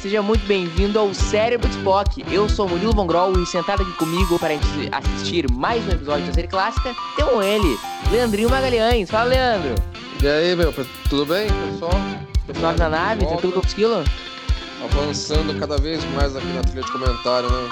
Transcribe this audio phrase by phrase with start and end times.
[0.00, 2.24] Seja muito bem-vindo ao Cérebro de Spock.
[2.32, 6.26] Eu sou Murilo Vongrol e sentado aqui comigo para a gente assistir mais um episódio
[6.26, 7.78] da série clássica, temos ele,
[8.10, 9.10] Leandrinho Magalhães.
[9.10, 9.74] Fala, Leandro.
[10.22, 10.72] E aí, meu,
[11.10, 11.92] tudo bem, pessoal?
[12.58, 14.08] Suave na nave, tranquilo com os quilos?
[14.82, 17.68] Avançando cada vez mais aqui na trilha de comentário, né?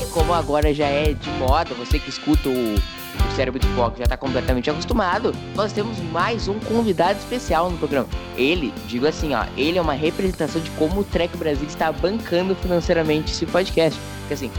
[0.00, 2.74] E como agora já é de moda, você que escuta o,
[3.18, 7.78] o Cérebro de Spock já está completamente acostumado, nós temos mais um convidado especial no
[7.78, 8.08] programa.
[8.36, 12.54] Ele, digo assim, ó, ele é uma representação de como o Trek Brasil está bancando
[12.54, 13.98] financeiramente esse podcast.
[14.20, 14.50] Porque assim,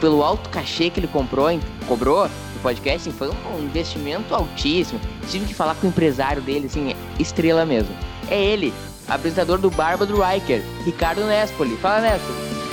[0.00, 1.48] pelo alto cachê que ele comprou,
[1.86, 5.00] cobrou do podcast, assim, foi um investimento altíssimo.
[5.28, 7.94] Tive que falar com o empresário dele, assim, estrela mesmo.
[8.28, 8.72] É ele,
[9.08, 11.76] apresentador do Barba do Riker, Ricardo Nespoli.
[11.76, 12.63] Fala, Nespoli.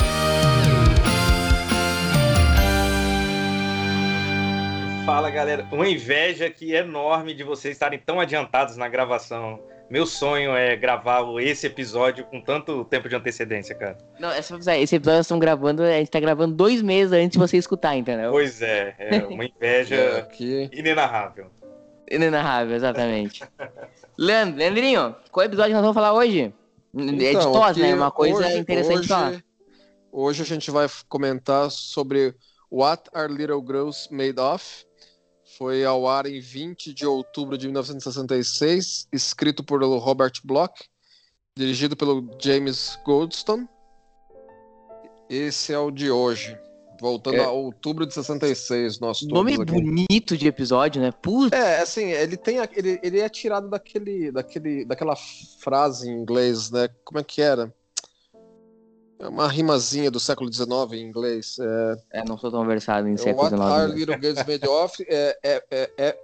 [5.11, 9.59] Fala galera, uma inveja aqui enorme de vocês estarem tão adiantados na gravação.
[9.89, 13.97] Meu sonho é gravar esse episódio com tanto tempo de antecedência, cara.
[14.17, 17.11] Não, é só avisar, esse episódio nós estamos gravando, a gente tá gravando dois meses
[17.11, 18.31] antes de você escutar, entendeu?
[18.31, 20.69] Pois é, é uma É, inveja aqui.
[20.71, 21.47] inenarrável.
[22.09, 23.43] Inenarrável, exatamente.
[24.17, 26.53] Leandro, Leandrinho, qual episódio nós vamos falar hoje?
[26.97, 27.93] é de Então, tos, aqui, né?
[27.93, 29.43] Uma coisa hoje- interessante hoje, falar.
[30.09, 32.33] Hoje a gente vai comentar sobre
[32.71, 34.89] What Are Little Girls Made Of.
[35.57, 40.73] Foi ao ar em 20 de outubro de 1966, escrito por Robert Bloch,
[41.57, 43.67] dirigido pelo James Goldstone.
[45.29, 46.57] Esse é o de hoje.
[46.99, 47.43] Voltando É.
[47.43, 49.65] a outubro de 66, nós todos Nome aqui.
[49.65, 51.11] bonito de episódio, né?
[51.11, 55.15] Putz, É, assim, ele tem ele, ele é tirado daquele, daquele, daquela
[55.59, 56.87] frase em inglês, né?
[57.03, 57.73] Como é que era?
[59.21, 61.57] É uma rimazinha do século XIX em inglês.
[61.59, 63.99] É, é, não sou tão versado em século What are XIX.
[63.99, 65.05] little girls made of?
[65.07, 66.17] É, é, é, é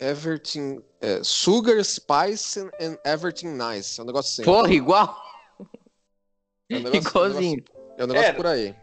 [0.00, 3.98] everything, é, sugar, spice and everything nice.
[3.98, 4.42] É um negócio assim.
[4.42, 5.16] Porra, igual?
[6.68, 7.64] É um negócio, Igualzinho.
[7.96, 8.32] É um negócio É.
[8.32, 8.76] por aí.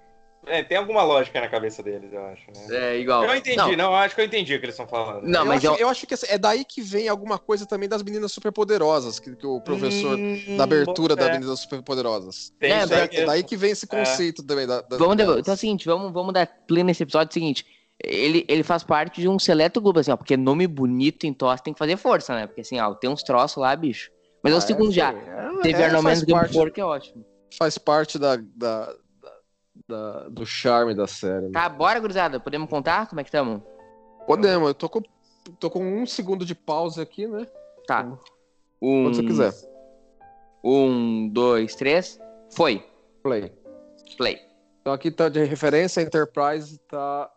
[0.49, 2.93] É, tem alguma lógica na cabeça deles, eu acho, né?
[2.93, 3.23] É, igual.
[3.25, 5.23] Eu entendi, Não, não, eu acho que eu entendi o que eles estão falando.
[5.25, 7.65] Não, eu, mas acho, eu- eu acho que assim, é daí que vem alguma coisa
[7.65, 11.59] também das meninas superpoderosas, que, que o professor Hum, da abertura bom, das é, meninas
[11.59, 12.51] superpoderosas.
[12.59, 13.25] tem É, isso aí É, mesmo.
[13.25, 13.89] daí que vem esse É.
[13.89, 17.33] conceito também da, da- Vamos, então é o seguinte, vamos, vamos dar play nesse episódio
[17.33, 17.65] seguinte.
[18.03, 21.63] Ele, ele faz parte de um seleto grupo, assim, ó, porque nome bonito em tosse
[21.63, 22.45] tem que fazer força, né?
[22.45, 24.11] Porque assim, ó, tem uns troços lá, bicho.
[24.43, 25.11] Mas é o Ah, segundo já.
[25.11, 25.89] é, Teve é,
[26.31, 27.25] parte, Game que é ótimo.
[27.57, 28.93] faz parte da, da,
[29.87, 31.45] da- do charme da série.
[31.45, 31.51] né?
[31.53, 32.39] Tá, bora, gurizada.
[32.39, 33.07] Podemos contar?
[33.07, 33.61] Como é que estamos?
[34.25, 35.01] Podemos, eu tô com,
[35.59, 37.47] tô com um segundo de pausa aqui, né?
[37.87, 38.03] Tá.
[38.81, 39.53] Um, Quando você quiser.
[40.63, 42.19] Um, dois, três.
[42.51, 42.85] Foi.
[43.23, 43.51] Play.
[44.17, 44.39] Play.
[44.81, 47.29] Então aqui tá de referência, a Enterprise tá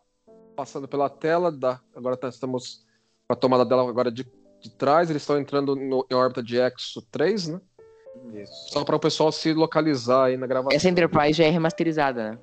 [0.57, 2.85] passando pela tela, da, agora tá- estamos
[3.27, 4.25] com a tomada dela agora de,
[4.61, 7.61] de trás, eles estão entrando no, em órbita de Exo 3, né?
[8.35, 8.53] Isso.
[8.71, 10.77] Só para o pessoal se localizar aí na gravação.
[10.77, 12.39] Essa Enterprise já é remasterizada, né?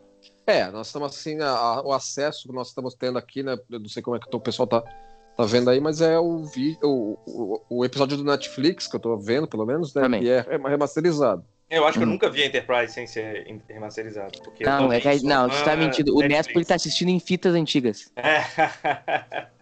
[0.45, 3.57] É, nós estamos assim, a- a- o acesso que nós estamos tendo aqui, né?
[3.69, 6.45] Eu não sei como é que o pessoal tá, tá vendo aí, mas é o,
[6.45, 10.01] vi, o, o, o episódio do Netflix que eu tô vendo, pelo menos, né?
[10.01, 10.23] Também.
[10.23, 11.43] E é remasterizado.
[11.69, 12.11] Eu acho que eu Hum.
[12.11, 14.39] nunca vi a Enterprise sem ser remasterizado.
[14.41, 16.13] Porque eu Não, é que, não, você tá mentindo.
[16.13, 16.37] O Netflix.
[16.47, 18.09] Nespo ele tá assistindo em fitas antigas.
[18.15, 18.39] É.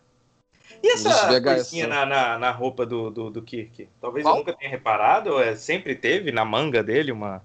[0.85, 1.96] e essa coisinha né?
[1.96, 3.88] na, na, na roupa do, do, do Kirk?
[4.00, 4.35] Talvez Qual?
[4.35, 7.41] eu nunca tenha reparado, ou é, sempre teve na manga dele uma.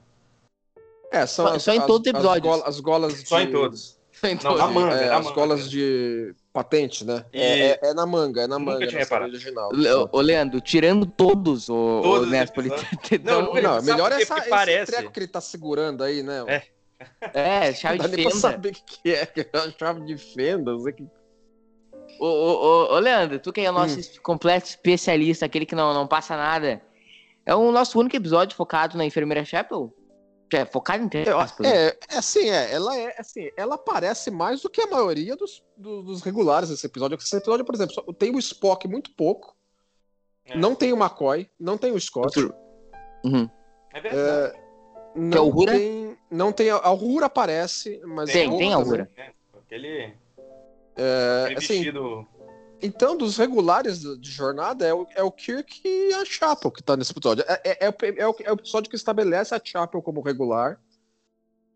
[1.12, 3.98] É, são Só- as, só em todos os as As golas Só de- em todos.
[4.44, 5.34] Não, na manga, é, na as manga.
[5.34, 7.24] golas de patente, né?
[7.32, 8.86] E- É, é- é na manga, é na Nunca manga.
[8.86, 9.32] tinha na série reparado.
[9.32, 9.70] original.
[9.72, 12.30] Le- Ô, Leandro, tirando todos o, Todos o
[12.68, 12.86] tá-
[13.24, 14.22] Não, então- não, Não, melhor quê?
[14.22, 14.92] essa, esse parece.
[14.92, 16.44] treco que ele tá segurando aí, né?
[16.46, 16.62] É.
[17.32, 18.40] É, chave Não dá de nem pra fenda.
[18.42, 19.24] saber o que, é.
[19.24, 20.72] que é uma chave de fenda.
[20.72, 21.06] não sei que...
[22.20, 22.52] Ô, ô,
[22.92, 24.02] ô, ô, Leandro, tu que é o nosso Hum.
[24.22, 26.82] completo especialista, aquele que não, não passa nada.
[27.46, 29.92] É o nosso único episódio focado na enfermeira Chapel?
[30.52, 31.86] É, focado em aspas, né?
[31.86, 35.62] É, é assim, é, ela é assim, ela aparece mais do que a maioria dos,
[35.76, 37.16] do- dos regulares desse episódio.
[37.16, 39.56] Esse episódio, por exemplo, só- tem o Spock muito pouco,
[40.44, 40.56] É.
[40.58, 42.36] não tem o McCoy, não tem o Scott,
[43.24, 43.48] Uhum.
[43.94, 44.56] É verdade.
[44.56, 44.60] é,
[45.14, 45.72] não o Uhura?
[45.72, 48.78] tem, não tem a, a Uhura aparece, mas Tem, tem a.
[48.78, 49.08] Uhura.
[51.02, 51.82] É, assim,
[52.82, 56.96] Então, dos regulares de jornada, é o, é o Kirk e a Chapel que tá
[56.96, 57.44] nesse episódio.
[57.46, 60.80] É, é, é o, é o- é o episódio que estabelece a Chapel como regular.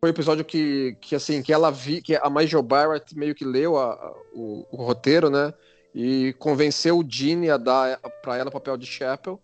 [0.01, 3.45] Foi o episódio que, que assim, que ela vi, que a Major Barrett meio que
[3.45, 5.53] leu a- a- o, o roteiro, né?
[5.95, 9.41] E convenceu o Gene a dar pra ela o papel de Chapel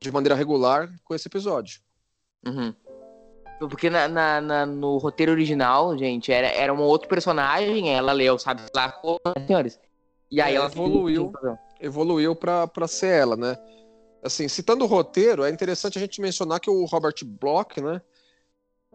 [0.00, 1.80] de maneira regular com esse episódio.
[2.46, 2.74] Uhum.
[3.58, 8.38] Porque na, na- na- no roteiro original, gente, era, era um outro personagem, ela leu,
[8.38, 8.94] sabe lá
[9.36, 9.80] né, senhores?
[10.30, 11.32] E aí É, ela evoluiu.
[11.80, 13.56] evoluiu pra pra ser ela, né?
[14.22, 18.00] Assim, citando o roteiro, é interessante a gente mencionar que o Robert Bloch, né?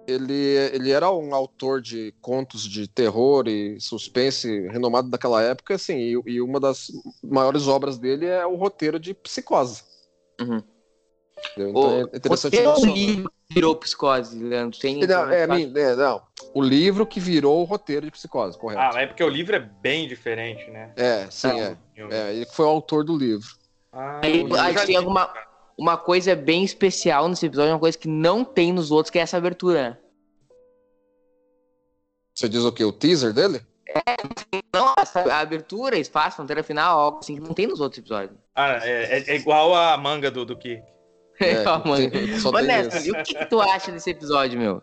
[0.08, 0.34] Ele,
[0.74, 6.22] ele era um autor de contos de terror e suspense renomado daquela época, assim, e,
[6.26, 6.88] e uma das
[7.24, 9.84] maiores obras dele é o roteiro de Psicose.
[10.42, 10.62] Uhum.
[11.58, 12.96] Então O é interessante roteiro mencionar.
[12.96, 14.80] livro virou psicose, Leandro.
[14.80, 16.22] Tem, Não, é, é, não,
[16.54, 18.82] o livro que virou o roteiro de Psicose, correto.
[18.82, 20.92] Ah, mas é porque o livro é bem diferente, né?
[20.96, 21.60] É, sim, Não.
[21.60, 21.78] é.
[22.12, 22.34] é.
[22.36, 23.48] Ele foi o autor do livro.
[23.92, 24.96] Ah, Aí, aí já tem li.
[24.96, 25.32] alguma
[25.78, 29.22] uma coisa bem especial nesse episódio, uma coisa que não tem nos outros, que é
[29.22, 30.00] essa abertura?
[32.36, 32.84] Você diz o quê?
[32.86, 33.62] O teaser dele?
[34.74, 38.38] Não, essa a abertura, espaço, fronteira final, algo assim que não tem nos outros episódios.
[38.56, 40.84] Ah, é, é- é igual a manga do, do Kirk.
[41.42, 42.06] É, Ó, mano.
[42.54, 43.08] Ô, esse.
[43.08, 44.82] e o que, que tu acha desse episódio, meu?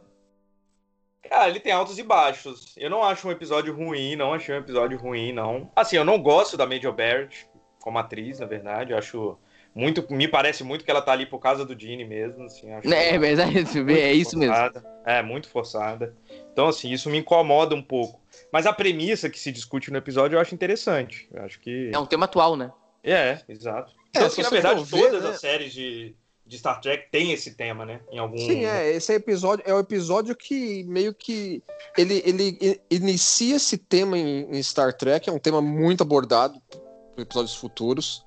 [1.29, 2.75] Cara, ele tem altos e baixos.
[2.77, 5.71] Eu não acho um episódio ruim, não achei um episódio ruim, não.
[5.77, 7.47] Assim, eu não gosto da Major Barrett
[7.83, 8.93] como atriz, na verdade.
[8.93, 9.39] Eu acho
[9.75, 10.05] muito.
[10.11, 12.45] Me parece muito que ela tá ali por causa do Gene mesmo.
[12.45, 14.55] Assim, acho É, ela mas é, é isso mesmo.
[14.55, 14.85] forçada.
[15.05, 16.17] É, muito forçada.
[16.53, 18.21] Então, assim, isso me incomoda um pouco.
[18.51, 21.29] Mas a premissa que se discute no episódio eu acho interessante.
[21.33, 21.91] Eu acho que.
[21.93, 22.73] É um tema atual, né?
[23.05, 23.93] É, exato.
[24.15, 25.31] É, se que, na verdade, ver, todas né?
[25.31, 26.17] as séries de,
[26.49, 28.01] de Star Trek têm esse tema, né?
[28.11, 28.39] Em algum.
[28.39, 31.63] Sim, é, esse episódio é o episódio que meio que
[31.97, 37.21] ele, ele inicia esse tema em, em Star Trek, é um tema muito abordado por
[37.21, 38.25] episódios futuros.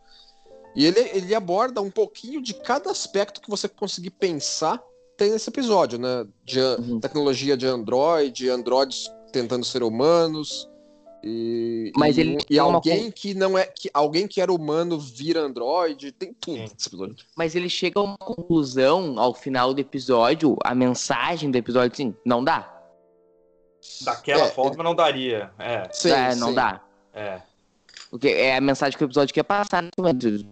[0.76, 4.82] E ele, ele aborda um pouquinho de cada aspecto que você conseguir pensar
[5.18, 6.26] tem nesse episódio, né?
[6.44, 7.00] De Uhum.
[7.00, 10.68] tecnologia de Android, androides tentando ser humanos.
[11.24, 14.52] E, Mas e, ele e tem uma alguém que não é que alguém que era
[14.52, 16.62] humano vira android, tem tudo Sim.
[16.62, 17.16] nesse episódio.
[17.36, 22.16] Mas ele chega a uma conclusão ao final do episódio, a mensagem do episódio, assim,
[22.26, 22.68] não dá.
[24.02, 25.52] Daquela É, forma não daria.
[25.60, 26.56] É, Sim, é, não sim.
[26.56, 26.82] dá.
[27.14, 27.42] é.
[28.10, 29.82] Porque é a mensagem que o episódio quer passar.
[29.82, 30.52] nesse momento.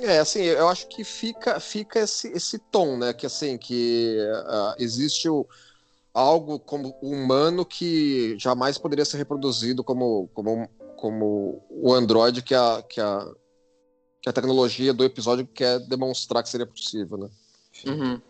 [0.00, 3.12] É, assim, eu acho que fica, fica esse, esse tom, né?
[3.12, 4.16] Que assim, que
[4.46, 5.46] ah, existe o,
[6.14, 12.82] algo como humano que jamais poderia ser reproduzido como, como, como o Android que a,
[12.88, 13.26] que, a,
[14.22, 17.28] que a tecnologia do episódio quer demonstrar que seria possível, né?
[17.84, 18.20] Uhum.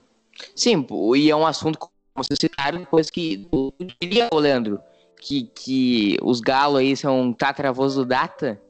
[0.56, 3.46] Sim, e é um assunto, como vocês citaram, depois que.
[3.52, 4.80] Eu diria, Leandro,
[5.20, 8.60] que, que os galos aí são tataravôs do Data,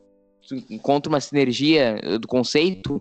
[0.69, 3.00] encontra uma sinergia do conceito.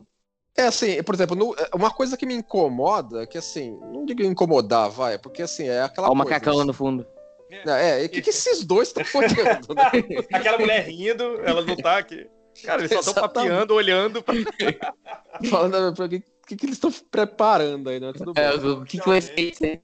[0.56, 4.90] É assim, por exemplo, no- uma coisa que me incomoda, que assim, não digo incomodar,
[4.90, 6.30] vai, porque assim, é aquela Olha o coisa.
[6.32, 7.06] macacão lá no fundo.
[7.50, 9.84] É, e o que, que esses dois estão olhando, né?
[10.34, 12.28] Aquela mulher rindo, ela não tá aqui.
[12.64, 14.34] Cara, eles só estão papeando, olhando pra.
[15.50, 18.12] Falando pra- o que, que, que eles estão preparando aí, né?
[18.14, 18.44] Tudo bem.
[18.44, 19.80] É, o que, que vai ser isso aí?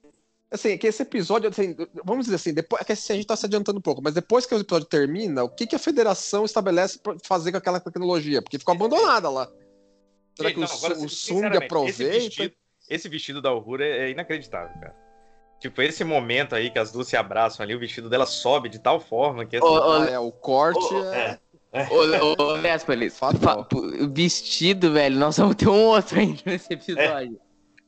[0.51, 3.35] Assim, que esse episódio, assim, vamos dizer assim, depois, é que assim, a gente tá
[3.35, 6.43] se adiantando um pouco, mas depois que o episódio termina, o que, que a federação
[6.43, 8.41] estabelece pra fazer com aquela tecnologia?
[8.41, 9.47] Porque ficou abandonada lá.
[10.39, 11.89] Será Gente, que não, o, agora, Su- o Sung aproveita?
[12.03, 12.53] Esse vestido,
[12.89, 14.95] esse vestido da Uhura é é inacreditável, cara.
[15.59, 18.79] Tipo, esse momento aí que as duas se abraçam ali, o vestido dela sobe de
[18.79, 21.37] tal forma que assim, Ô, ô, Ah, é, o corte Ô, é...
[21.73, 21.83] é.
[21.91, 23.67] Ô, Fatal.
[24.11, 27.39] vestido, velho, nós vamos ter um outro ainda nesse episódio.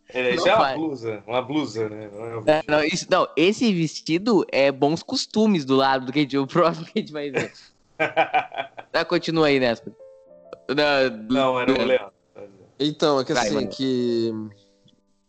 [0.09, 2.09] é, isso Não é uma blusa, uma blusa, né?
[2.11, 6.11] Não é um É, não, isso, não, esse vestido é bons costumes do lado do
[6.11, 7.51] que a gente, o próximo que a gente vai ver.
[8.91, 9.89] Tá, continua aí, Nespa.
[10.67, 12.11] Da- do- Não, era o Leandro.
[12.83, 13.67] Então, é que Vai, assim, mano.
[13.69, 14.33] que...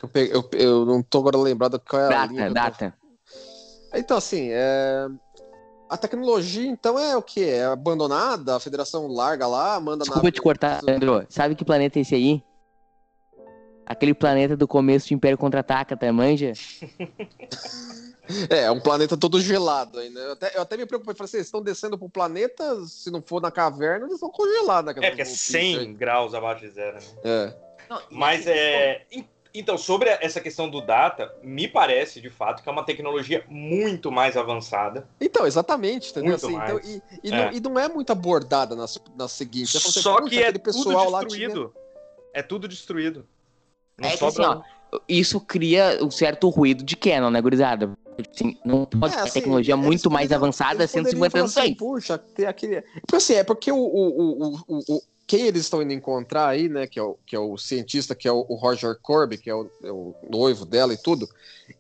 [0.03, 2.51] Eu, peguei- eu, eu não tô agora lembrado qual é a linha.
[2.51, 2.99] Data, que eu tô- data.
[3.95, 5.07] Então, assim, é...
[5.89, 7.43] a tecnologia, então, é o quê?
[7.43, 8.57] É abandonada?
[8.57, 11.27] A federação larga lá, manda Desculpa nave- te cortar, Leandro.
[11.29, 12.43] Sabe que planeta é esse aí?
[13.85, 16.11] Aquele planeta do começo de Império Contra-Ataca, tá?
[16.13, 16.53] Manja?
[18.49, 20.21] É, é um planeta todo gelado aí, né?
[20.25, 23.21] Eu até, eu até me preocupei, falei assim, eles estão descendo pro planeta, se não
[23.21, 24.93] for na caverna, eles vão congelar, né?
[24.97, 27.02] É, que é 100 graus abaixo de zero, né?
[27.25, 27.55] É.
[28.11, 29.05] Mas é.
[29.11, 33.45] en- Então, sobre essa questão do data, me parece de fato que é uma tecnologia
[33.50, 35.07] muito mais avançada.
[35.21, 36.31] Então, exatamente, entendeu?
[36.31, 36.87] Muito Assim, então, mais.
[36.88, 37.37] e, e É.
[37.37, 39.76] Não, e não é muito abordada nas, nas seguintes.
[39.76, 41.75] Assim, Só "Puxa, que é tudo pessoal lá destruído.
[42.33, 43.26] É tudo destruído.
[43.99, 44.62] Não É que sobra assim,
[44.93, 47.91] ó, isso cria um certo ruído de canon, né, gurizada?
[48.31, 51.57] Assim, não pode É, ter assim, tecnologia eles muito mais avançada eles 150 poderiam anos
[51.57, 51.75] assim.
[51.75, 52.83] Puxa, ter aquele.
[52.83, 56.69] Porque assim, é porque o, o, o, o, o- quem eles estão indo encontrar aí,
[56.69, 56.87] né?
[56.87, 59.54] Que é o, que é o cientista, que é o, o Roger Corby, que é
[59.54, 61.26] o, é o noivo dela e tudo.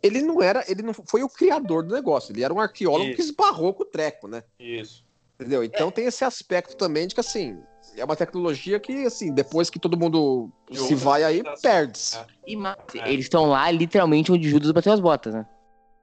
[0.02, 3.16] Ele não era, ele não foi o criador do negócio, ele era um arqueólogo Isso.
[3.16, 4.42] que esbarrou com o treco, né?
[4.58, 5.04] Isso.
[5.38, 5.62] Entendeu?
[5.62, 7.58] Então tem esse aspecto também de que assim.
[7.94, 12.16] É uma tecnologia que, assim, depois que todo mundo se vai aí, perde-se.
[12.16, 12.24] É.
[12.46, 12.56] E
[13.00, 13.12] É.
[13.12, 15.44] eles estão lá literalmente onde Judas bateu as botas, né?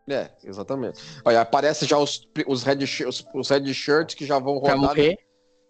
[0.10, 1.00] É, exatamente.
[1.24, 4.78] Olha, aparece já os, os, red, os, os red shirts que já vão rodar.
[4.78, 5.18] morrer.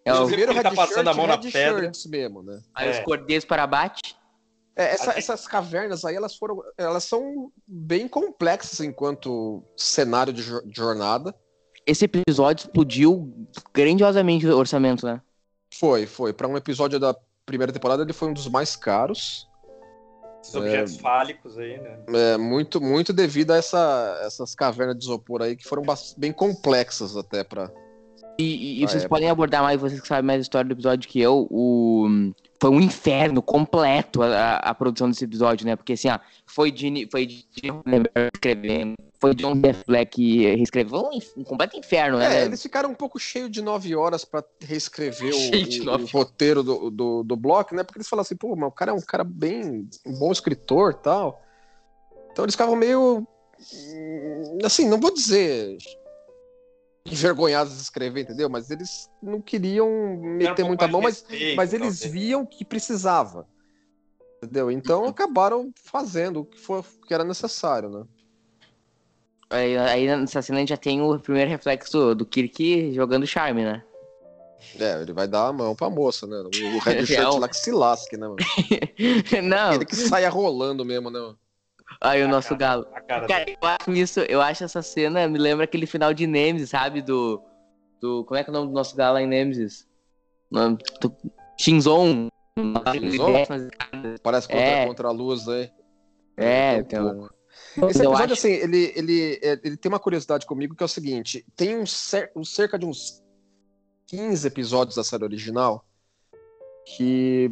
[0.04, 1.92] É o, Primeiro ele tá red passando a shirt mão e na red pedra.
[2.08, 2.60] mesmo, né?
[2.74, 3.02] aí os É.
[3.02, 4.16] cordeiros para abate.
[4.74, 6.62] É, essa- A essas cavernas aí, elas foram.
[6.78, 10.42] Elas são bem complexas enquanto cenário de
[10.74, 11.34] jornada.
[11.86, 15.20] Esse episódio explodiu grandiosamente o orçamento, né?
[15.74, 16.32] Foi, foi.
[16.32, 19.46] Para um episódio da primeira temporada, ele foi um dos mais caros.
[20.42, 21.98] Esses objetos fálicos aí, né?
[22.08, 25.82] É, muito, muito devido a essa, essas cavernas de isopor aí, que foram
[26.16, 27.70] bem complexas até para.
[28.38, 29.08] E, e- e vocês é.
[29.08, 32.32] podem abordar mais, vocês que sabem mais a história do episódio que eu, o...
[32.60, 35.76] foi um inferno completo a, a- a produção desse episódio, né?
[35.76, 37.46] Porque assim, ó, foi de foi de
[38.34, 41.00] escrevendo, foi John Jeff Black reescreveu, foi
[41.36, 42.26] um, um completo inferno, né?
[42.26, 42.44] É, velho?
[42.50, 45.38] eles ficaram um pouco cheios de nove horas para reescrever o,
[45.90, 47.82] o- o roteiro do, do, do bloco, né?
[47.82, 49.88] Porque eles falaram assim, pô, mas o cara é um cara bem.
[50.06, 51.42] um bom escritor tal.
[52.32, 53.26] Então eles ficavam meio.
[54.64, 55.76] Assim, não vou dizer.
[57.06, 58.48] Envergonhados de escrever, entendeu?
[58.48, 61.24] Mas eles não queriam um meter muita mão, mas,
[61.56, 62.12] mas eles talvez.
[62.12, 63.46] viam que precisava.
[64.42, 64.70] Entendeu?
[64.70, 68.04] Então acabaram fazendo o que, foi, o que era necessário, né?
[69.50, 73.64] Aí, aí nessa cena a gente já tem o primeiro reflexo do Kirk jogando charme,
[73.64, 73.82] né?
[74.78, 76.36] É, ele vai dar a mão pra moça, né?
[76.36, 78.36] O, Red É, Shirt lá que se lasque, né, mano?
[79.42, 81.18] Não, Ele que saia rolando mesmo, né?
[81.18, 81.38] mano?
[82.00, 82.86] Aí o A nosso cara- galo.
[83.06, 86.70] Cara Cara, eu acho isso, eu acho essa cena, me lembra aquele final de Nemesis,
[86.70, 87.00] sabe?
[87.02, 87.42] Do.
[88.00, 89.86] do como é que é o nome do nosso galo lá em Nemesis?
[90.50, 91.16] Nome- do-
[91.58, 92.28] Shinzon.
[92.92, 93.32] Shinzon?
[94.22, 94.86] Parece contra, É.
[94.86, 95.70] contra a luz aí.
[96.36, 97.14] É, um então.
[97.18, 97.34] pouco.
[97.72, 100.86] Esse eu episódio, acho- assim, ele, ele, é, ele tem uma curiosidade comigo que é
[100.86, 103.22] o seguinte: tem um cer um cerca de uns
[104.06, 105.84] 15 episódios da série original
[106.96, 107.50] que,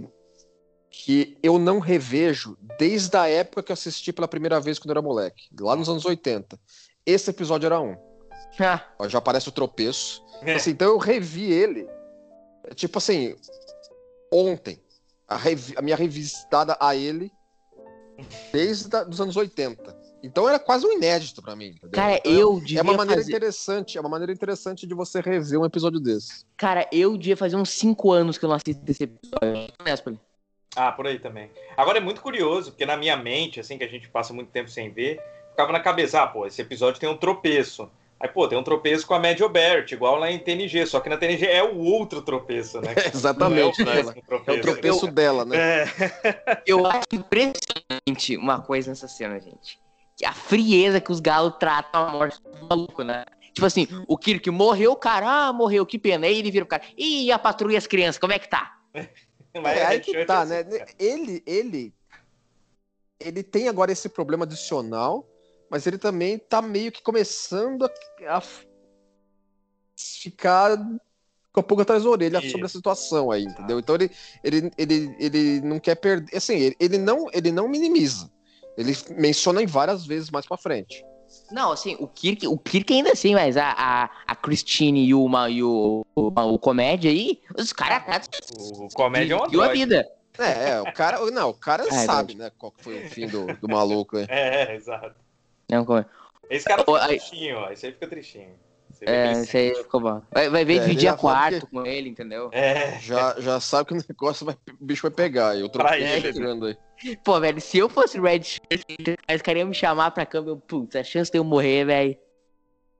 [0.90, 4.94] que eu não revejo desde a época que eu assisti pela primeira vez quando eu
[4.94, 6.58] era moleque, lá nos anos 80.
[7.06, 7.96] Esse episódio era um.
[8.60, 10.22] Ah, Ó, Já aparece o tropeço.
[10.42, 10.54] É.
[10.54, 11.86] Assim, então eu revi ele,
[12.74, 13.34] tipo assim,
[14.32, 14.80] ontem.
[15.26, 17.30] A, revi- a minha revisitada a ele
[18.52, 19.96] desde a, dos anos 80.
[20.22, 21.68] Então era quase um inédito pra mim.
[21.68, 21.90] entendeu?
[21.92, 23.30] cara, Então, eu devia É uma maneira fazer.
[23.32, 26.44] interessante, é uma maneira interessante de você rever um episódio desse.
[26.56, 29.72] Cara, eu devia fazer uns 5 anos que eu não assisto esse episódio.
[30.78, 31.50] Ah, por aí também.
[31.76, 34.70] Agora é muito curioso, porque na minha mente, assim, que a gente passa muito tempo
[34.70, 35.20] sem ver,
[35.50, 37.90] ficava na cabeça, ah, pô, esse episódio tem um tropeço.
[38.20, 41.08] Aí, pô, tem um tropeço com a Mad Obert, igual lá em TNG, só que
[41.08, 42.92] na TNG é o outro tropeço, né?
[43.14, 44.02] Exatamente, Não é o né?
[44.02, 44.60] mesmo É o tropeço.
[44.62, 45.56] tropeço dela, né?
[45.56, 49.78] É, Eu acho impressionante uma coisa nessa cena, gente.
[50.16, 53.24] Que a frieza que os galos tratam a morte do maluco, né?
[53.52, 56.26] Tipo assim, o Kirk morreu, cara, ah, morreu, que pena.
[56.26, 58.76] Aí ele vira o cara, ih, a patrulha e as crianças, como é que tá?
[59.54, 60.64] mas É, aí que tá, assim, né?
[60.64, 60.90] cara.
[60.98, 61.94] Ele, ele,
[63.18, 65.28] ele tem agora esse problema adicional,
[65.70, 67.90] mas ele também tá meio que começando a,
[68.36, 68.42] a
[69.96, 70.76] ficar
[71.52, 72.50] com a pulga atrás da orelha Isso.
[72.50, 73.78] sobre a situação aí, entendeu?
[73.78, 74.10] Então ele,
[74.44, 78.30] ele, ele, ele não quer perder, assim, ele, ele não, ele não minimiza.
[78.76, 81.04] Ele menciona em várias vezes mais pra frente.
[81.50, 85.26] Não, assim, o Kirk, o Kirk ainda assim, mas a, a, a Christine e o,
[85.28, 89.62] Ma- e o, o, o comédia aí, os caras tratam O comédia é um viu
[89.62, 89.84] a androide.
[89.86, 90.10] vida.
[90.38, 93.46] É, é, o cara, não, o cara é sabe, né, qual foi o fim do,
[93.56, 94.26] do maluco aí.
[94.30, 95.14] É, exato.
[95.70, 96.04] Não, como...
[96.50, 97.70] Esse cara fica tristinho, ó.
[97.70, 98.54] Esse aí fica tristinho.
[98.98, 100.20] Que É, isso aí ficou bom.
[100.32, 102.48] Vai, vai ver É, dividir a quarto com ele, entendeu?
[102.52, 105.56] É, Já, já sabe que o negócio vai, o bicho vai pegar.
[105.56, 106.76] E o Pra tropeço ele, chegando aí.
[107.24, 108.60] Pô, velho, se eu fosse Red Shirt,
[109.32, 112.16] os caras iam me chamar pra câmera, eu, putz, a chance de eu morrer, velho,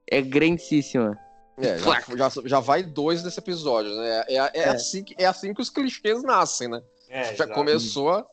[0.09, 1.19] é grandíssima.
[1.57, 4.23] É, já, já, já vai dois desse episódio, né?
[4.29, 6.81] É, é, é Assim, que, é assim que os clichês nascem, né?
[7.09, 8.25] é, já começou,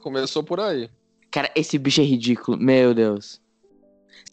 [0.00, 0.88] começou por aí.
[1.30, 3.42] Cara, esse bicho é ridículo, meu Deus.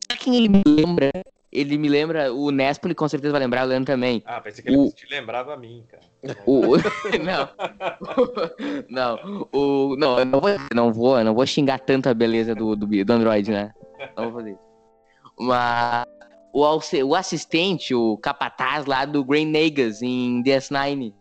[0.09, 1.11] Sabe quem ele me lembra?
[1.51, 4.23] Ele me lembra, o Nespoli com certeza vai lembrar, o Leandro também.
[4.25, 6.03] Ah, pensei que ele O- te lembrava a mim, cara.
[6.45, 6.77] O,
[7.21, 7.49] não.
[8.89, 9.47] não.
[9.51, 12.75] O, não, eu não vou, não vou, eu não vou xingar tanto a beleza do,
[12.75, 13.73] do, do Android, né?
[14.15, 14.59] Não vou fazer isso.
[15.39, 16.05] Mas
[16.53, 21.13] o, auxe- o assistente, o capataz lá do Grey Negas em DS9.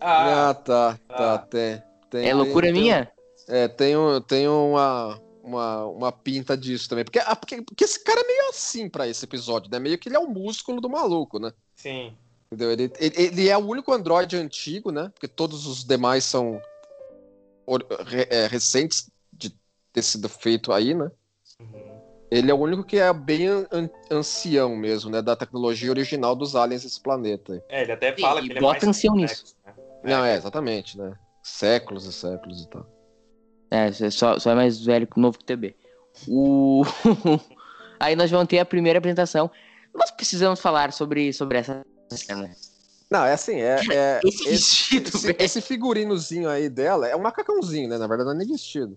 [0.00, 1.38] Ah, Ah, tá, tá, Ah.
[1.38, 1.82] tem.
[2.10, 3.10] tem É loucura tem- minha?
[3.48, 7.04] É, tem, um- tem uma, uma, uma pinta disso também.
[7.04, 9.78] Porque, ah, porque, porque esse cara é meio assim pra esse episódio, né?
[9.78, 11.52] Meio que ele é o músculo do maluco, né?
[11.76, 12.16] Sim.
[12.46, 12.72] Entendeu?
[12.72, 15.10] Ele, ele, ele é o único androide antigo, né?
[15.12, 16.60] Porque todos os demais são
[18.30, 19.54] é, recentes de
[19.92, 21.10] ter sido feito aí, né?
[21.60, 22.00] Uhum.
[22.30, 25.20] Ele é o único que é bem an- ancião mesmo, né?
[25.20, 27.62] Da tecnologia original dos aliens desse planeta.
[27.68, 29.74] É, ele até fala e que ele é mais ancião complexo, né?
[30.02, 31.16] Não, é, exatamente, né?
[31.42, 32.93] Séculos e séculos e tal.
[33.74, 35.74] É, só, só é mais velho que o novo que o TB.
[36.28, 36.84] O...
[37.98, 39.50] Aí nós vamos ter a primeira apresentação.
[39.92, 42.50] Nós precisamos falar sobre, sobre essa cena.
[43.10, 43.80] Não, é assim, é.
[43.92, 45.36] é Esse vestido, esse, velho.
[45.40, 47.98] esse figurinozinho aí dela é um macacãozinho, né?
[47.98, 48.96] Na verdade, não é nem vestido.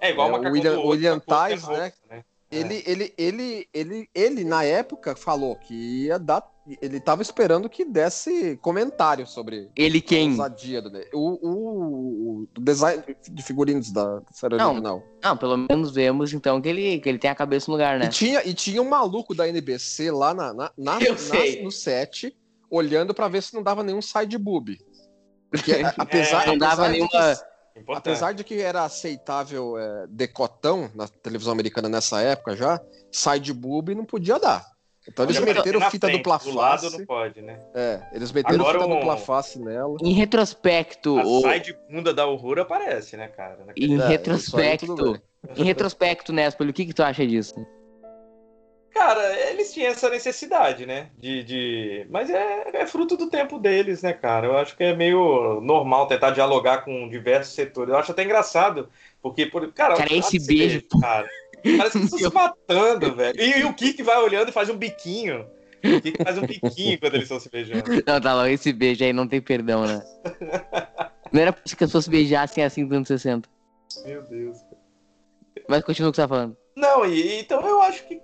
[0.00, 1.92] É igual É, o macacão o William- do outro, William Tais, é né?
[2.10, 2.24] né?
[2.50, 5.74] Ele, ele, ele, ele, ele, na época, falou que
[6.06, 6.42] ia dar.
[6.82, 10.30] Ele tava esperando que desse comentário sobre Ele a quem?
[10.30, 14.70] ousadia do o, o, o design de figurinos da série Não.
[14.72, 15.02] original.
[15.22, 18.06] Não, pelo menos vemos então que ele, que ele tem a cabeça no lugar, né?
[18.06, 22.36] E, tinha, e tinha um maluco da NBC lá na, na, na- na- no set,
[22.70, 24.78] olhando pra ver se não dava nenhum side boob.
[25.50, 27.48] Porque a- apesar, Não dava apesar de que- nenhuma.
[27.78, 27.98] Importante.
[28.08, 32.80] Apesar de que era aceitável é, decotão na televisão americana nessa época já,
[33.12, 34.66] side boob não podia dar.
[35.08, 36.98] Então eles meteram fita frente, dupla Do lado face.
[36.98, 37.58] não pode, né?
[37.74, 39.96] É, eles meteram Agora fita um- dupla face nela.
[40.02, 41.40] Em retrospecto, A o...
[41.40, 43.64] side bunda da Uhura aparece, né, cara?
[43.66, 45.20] Naquele- em É, retrospecto,
[45.56, 47.54] em retrospecto, Nespoli, o que, que tu acha disso?
[48.92, 51.10] Cara, eles tinham essa necessidade, né?
[51.16, 52.06] De, de...
[52.10, 54.46] Mas é, é fruto do tempo deles, né, cara?
[54.48, 57.90] Eu acho que é meio normal tentar dialogar com diversos setores.
[57.92, 58.88] Eu acho até engraçado,
[59.22, 59.72] porque, por...
[59.72, 61.28] cara, Cara, esse esse beijo, cara.
[61.76, 63.40] Parece que estão se matando, velho.
[63.40, 65.46] E, e o Kik vai olhando e faz um biquinho.
[65.84, 67.84] O Kik faz um biquinho quando eles estão se beijando.
[68.06, 70.02] Não, tá louco, esse beijo aí não tem perdão, né?
[71.30, 73.46] Não era possível que as pessoas beijassem assim nos anos 60.
[74.06, 74.56] Meu Deus.
[75.68, 76.56] Mas continua o que você tá falando.
[76.74, 78.20] Não, e então eu acho que e-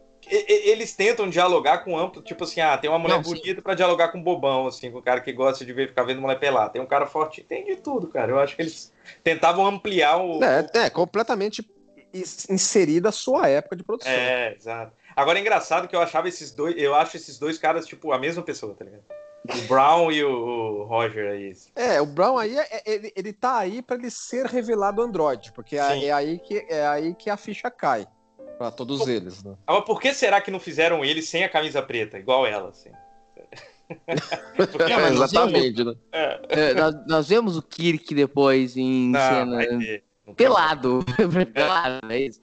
[0.49, 3.35] e- eles tentam dialogar com amplo, tipo assim, ah, tem uma mulher Não, sim.
[3.35, 6.23] bonita pra dialogar com bobão, assim, com o cara que gosta de ver ficar vendo
[6.23, 6.71] mulher pelada.
[6.71, 8.33] Tem um cara forte, tem de tudo, cara.
[8.33, 8.91] Eu acho que eles
[9.23, 10.43] tentavam ampliar o.
[10.43, 11.63] É, é, completamente
[12.15, 14.13] inserida a sua época de produção.
[14.13, 14.93] É, exato.
[15.17, 18.19] Agora é engraçado que eu achava esses dois, eu acho esses dois caras, tipo, a
[18.19, 19.03] mesma pessoa, tá ligado?
[19.47, 21.53] O Brown e o, Roger aí.
[21.77, 25.53] É, o Brown aí, é- é- ele, ele tá aí pra ele ser revelado Android,
[25.53, 26.05] porque é, Sim.
[26.07, 28.07] é aí que, é aí que a ficha cai
[28.57, 29.55] pra todos eles, né?
[29.67, 32.91] Agora, por que será que não fizeram ele sem a camisa preta, igual ela, assim?
[34.89, 35.95] Nós exatamente, né?
[36.11, 40.05] é, É, nós, nós vemos o Kirk depois em não, cena vai ter.
[40.37, 41.05] Pelado.
[41.53, 42.41] pelado, é isso.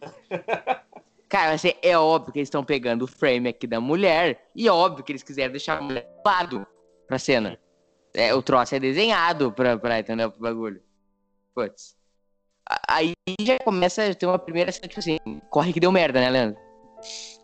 [1.28, 4.72] Cara, assim, é óbvio que eles estão pegando o frame aqui da mulher e é
[4.72, 6.68] óbvio que eles quiseram deixar a mulher do lado
[7.08, 7.58] pra cena.
[8.14, 10.82] É, o troço é desenhado pra, pra entender o bagulho.
[11.56, 11.96] Putz.
[12.88, 15.18] Aí já começa a ter uma primeira cena, tipo assim,
[15.50, 16.71] corre que deu merda, né, Leandro?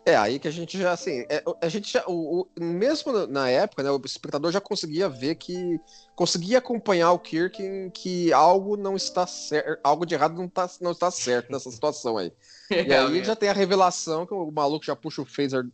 [0.04, 3.50] É aí que a gente já, assim, é, a gente já, o, o- mesmo na
[3.50, 5.78] época, né, o espectador já conseguia ver que,
[6.14, 10.68] conseguia acompanhar o Kirk em que algo não está certo, algo de errado não, tá,
[10.80, 12.32] não está certo nessa situação aí.
[12.70, 15.64] E aí já tem a revelação que o maluco já puxa o phaser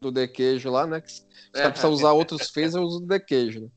[0.00, 3.18] do The Cage lá, né, que os caras precisam usar outros phasers, usa o The
[3.18, 3.68] Cage, né.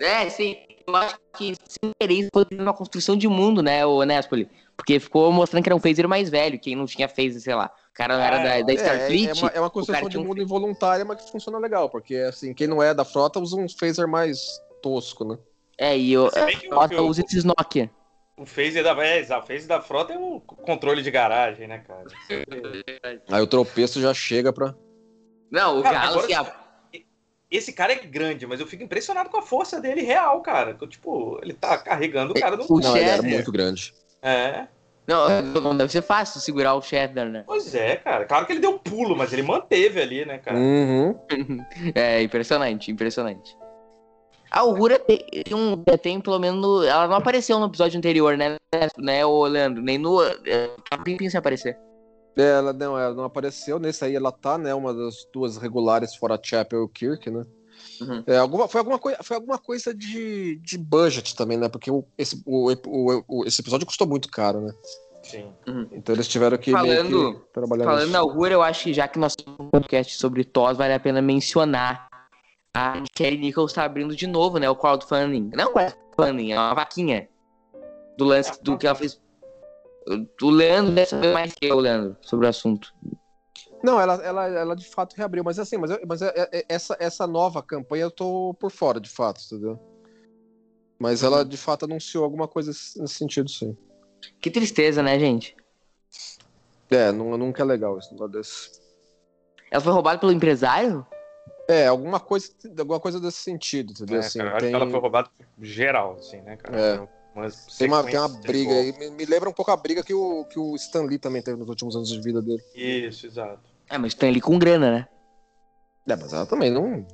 [0.00, 0.56] É, sim.
[0.86, 4.48] Eu acho que sem querer isso foi uma construção de mundo, né, o Nespoli?
[4.76, 7.70] Porque ficou mostrando que era um phaser mais velho, quem não tinha phaser, sei lá.
[7.90, 9.28] O cara não era É, da, da É, Starfleet.
[9.28, 11.90] é, uma, é uma o construção cara de um mundo involuntária, mas que funciona legal,
[11.90, 15.38] porque assim, quem não é da frota usa um phaser mais tosco, né.
[15.76, 17.90] É, e eu, que o- Frota usa esses Nokia.
[18.36, 22.04] O phaser da, é, o phaser da frota é um controle de garagem, né, cara?
[23.30, 24.74] Aí o tropeço já chega pra...
[25.50, 27.00] Não, o Cara, Galo, agora- assim, ó,
[27.50, 30.74] Esse cara é grande, mas eu fico impressionado com a força dele real, cara.
[30.86, 32.64] Tipo, ele tá carregando o cara no.
[32.70, 33.92] O Não, ele era muito grande.
[34.22, 34.68] É.
[35.10, 37.42] Não, não deve ser fácil segurar o Cheddar, né?
[37.46, 38.24] Pois é, cara.
[38.24, 40.56] Claro que ele deu um pulo, mas ele manteve ali, né, cara?
[40.56, 41.18] Uhum.
[41.94, 43.56] É impressionante, impressionante.
[44.50, 48.36] A Uhura tem, tem um tem pelo menos no, ela não apareceu no episódio anterior,
[48.36, 48.56] né,
[48.98, 51.78] né, o Leandro, nem no é, tá um aparecer.
[52.36, 53.78] É, Ela não, ela não apareceu.
[53.78, 54.74] Nesse aí ela tá, né?
[54.74, 57.44] Uma das duas regulares fora Chapel e Kirk, né?
[58.00, 58.22] Uhum.
[58.26, 61.68] É, alguma, foi, alguma coi foi alguma coisa de, de budget também, né?
[61.68, 64.72] Porque o, esse, o, o- o- esse episódio custou muito caro, né?
[65.22, 65.52] Sim.
[65.92, 68.12] Então eles tiveram que, Falando- que trabalhar Falando nisso.
[68.12, 71.00] na Uhura, eu acho que já que nós temos um podcast sobre TOS, vale a
[71.00, 72.08] pena mencionar
[72.74, 75.50] a Kelly Nichols tá abrindo de novo, né, o crowdfunding.
[75.54, 77.28] Não crowdfunding, é uma vaquinha
[78.16, 79.20] do lance do que ela fez.
[80.42, 82.92] O Leandro deve saber mais que eu, Leandro, sobre o assunto.
[83.82, 86.96] Não, ela, ela, ela de fato reabriu, mas assim, mas, eu- mas é- é- essa,
[87.00, 89.78] essa nova campanha eu tô por fora, de fato, entendeu?
[90.98, 93.74] Mas ela de fato anunciou alguma coisa nesse sentido, sim.
[94.38, 95.56] Que tristeza, né, gente?
[96.90, 98.80] É, não, nunca é legal esse negócio desse.
[99.70, 101.06] Ela foi roubada pelo empresário?
[101.68, 104.16] É, alguma coisa, alguma coisa desse sentido, entendeu?
[104.16, 105.30] É, assim, cara, eu acho tem, que ela foi roubada
[105.62, 106.76] geral, assim, né, cara?
[106.76, 107.20] É.
[107.78, 108.92] Tem, uma, tem uma briga aí.
[108.98, 111.56] Me, me lembra um pouco a briga que o, que o Stan Lee também teve
[111.56, 112.62] nos últimos anos de vida dele.
[112.74, 113.69] Isso, exato.
[113.90, 115.08] É, mas tem ali com grana, né?
[116.08, 117.06] É, mas ela também não.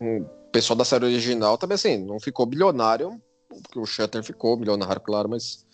[0.00, 5.00] O pessoal da série original também, assim, não ficou bilionário, porque o Shutter ficou bilionário,
[5.00, 5.66] claro, mas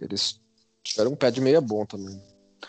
[0.00, 0.40] eles
[0.82, 2.20] tiveram um pé de meia bom também.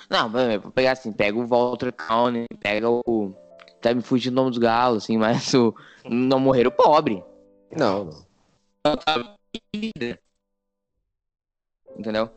[0.09, 3.33] Não, vou vou pegar assim, pega o Walter County, pega o.
[3.79, 5.73] Tá me fugindo o nome dos galos, assim, mas o.
[6.09, 7.23] Não morreram pobre.
[7.71, 8.25] Não, não.
[11.97, 12.29] Entendeu?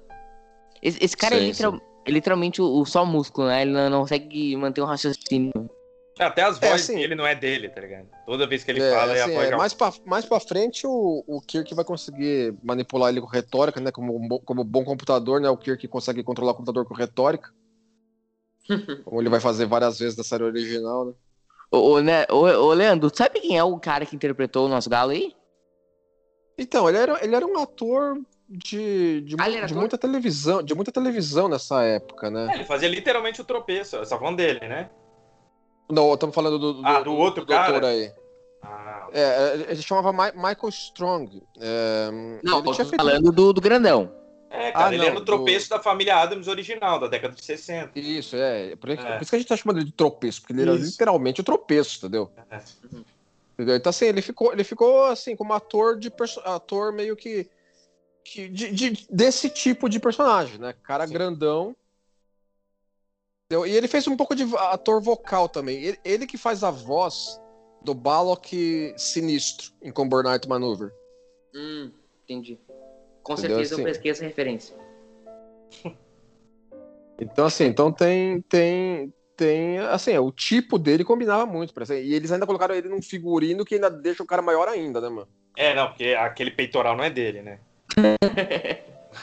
[0.82, 3.62] Esse, esse cara é Sim, literal- é literalmente o, o só músculo, né?
[3.62, 5.52] Ele não, não consegue manter um raciocínio.
[6.18, 8.06] Até as É, vozes assim- dele não é dele, tá ligado?
[8.26, 10.38] Toda vez que ele É, fala, é assim, a voz é, mais, pra, mais pra
[10.38, 13.90] frente, o, o Kirk vai conseguir manipular ele com retórica, né?
[13.90, 15.48] Como, como bom computador, né?
[15.48, 17.50] O Kirk consegue controlar o computador com retórica.
[19.04, 21.12] como ele vai fazer várias vezes na série original, né?
[21.72, 24.90] Ô, ô, né, ô, ô, Leandro, sabe quem é o cara que interpretou o nosso
[24.90, 25.32] galo aí?
[26.58, 30.90] Então, ele era, ele era um ator de, de, era de muita televisão, de muita
[30.90, 32.48] televisão nessa época, né?
[32.50, 33.96] É, ele fazia literalmente o tropeço.
[33.96, 34.90] Você tá falando dele, né?
[35.88, 37.72] Não, estamos falando do, do, Ah, do outro cara?
[37.72, 38.12] doutor aí.
[38.62, 41.42] Ah, É, ele chamava Mi- Michael Strong.
[41.60, 42.10] É,
[42.42, 44.12] Não, eu feito- falando do, do grandão.
[44.50, 47.44] é, cara, Ah, ele não, era o tropeço da família Adams original, da década de
[47.44, 47.98] 60.
[47.98, 48.74] Isso, é.
[48.76, 49.12] Por, isso- É.
[49.14, 50.90] por isso que a gente tá chamando ele de tropeço, porque ele era Isso.
[50.90, 52.30] literalmente o tropeço, entendeu?
[52.50, 52.60] É.
[53.54, 53.76] Entendeu?
[53.76, 56.12] Então, assim, ele ficou, ele ficou assim, como ator de
[56.44, 57.48] ator meio que.
[58.24, 60.74] Que de, de- desse tipo de personagem, né?
[60.82, 61.12] Cara Sim.
[61.12, 61.76] grandão.
[63.50, 65.82] E ele fez um pouco de ator vocal também.
[65.82, 67.40] Ele, ele que faz a voz
[67.82, 70.92] do Balok sinistro em Combo Night Maneuver.
[71.54, 71.90] Hum,
[72.22, 72.60] entendi.
[73.22, 73.56] Com Entendeu?
[73.56, 73.82] certeza Assim.
[73.82, 74.76] eu pesquei essa referência.
[77.22, 78.40] Então, assim, então tem.
[78.42, 81.72] tem tem, assim, o tipo dele combinava muito.
[81.94, 85.08] E eles ainda colocaram ele num figurino que ainda deixa o cara maior ainda, né,
[85.08, 85.28] mano?
[85.56, 87.58] É, não, porque aquele peitoral não é dele, né?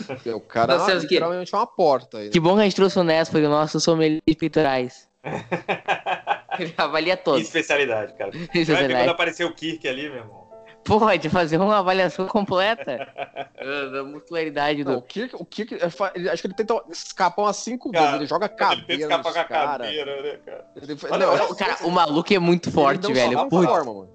[0.06, 2.25] Porque O cara Não, César, que- literalmente é uma porta aí.
[2.25, 2.30] né?
[2.32, 5.08] Que bom que a gente trouxe o Nestor, o nosso sommelier de peitorais.
[6.60, 7.41] Ele avalia Que todos.
[7.41, 8.32] especialidade, cara.
[8.36, 10.47] É ver quando aparecer o Kirk ali, meu irmão.
[10.84, 13.12] Pode fazer uma avaliação completa
[13.91, 14.97] da muscularidade Não, do.
[14.99, 15.84] o Kirk, o Kirk ele
[16.15, 18.19] ele- acho que ele tenta escapar umas cinco Cara, vezes.
[18.21, 19.84] Ele joga Ele cadeira tenta escapar com a cara.
[19.84, 20.65] cadeira, né, cara?
[20.77, 23.49] Ele, Olha, não, olha, ele- Cara, o maluco é muito ele forte, velho.
[23.49, 24.10] forma, mano.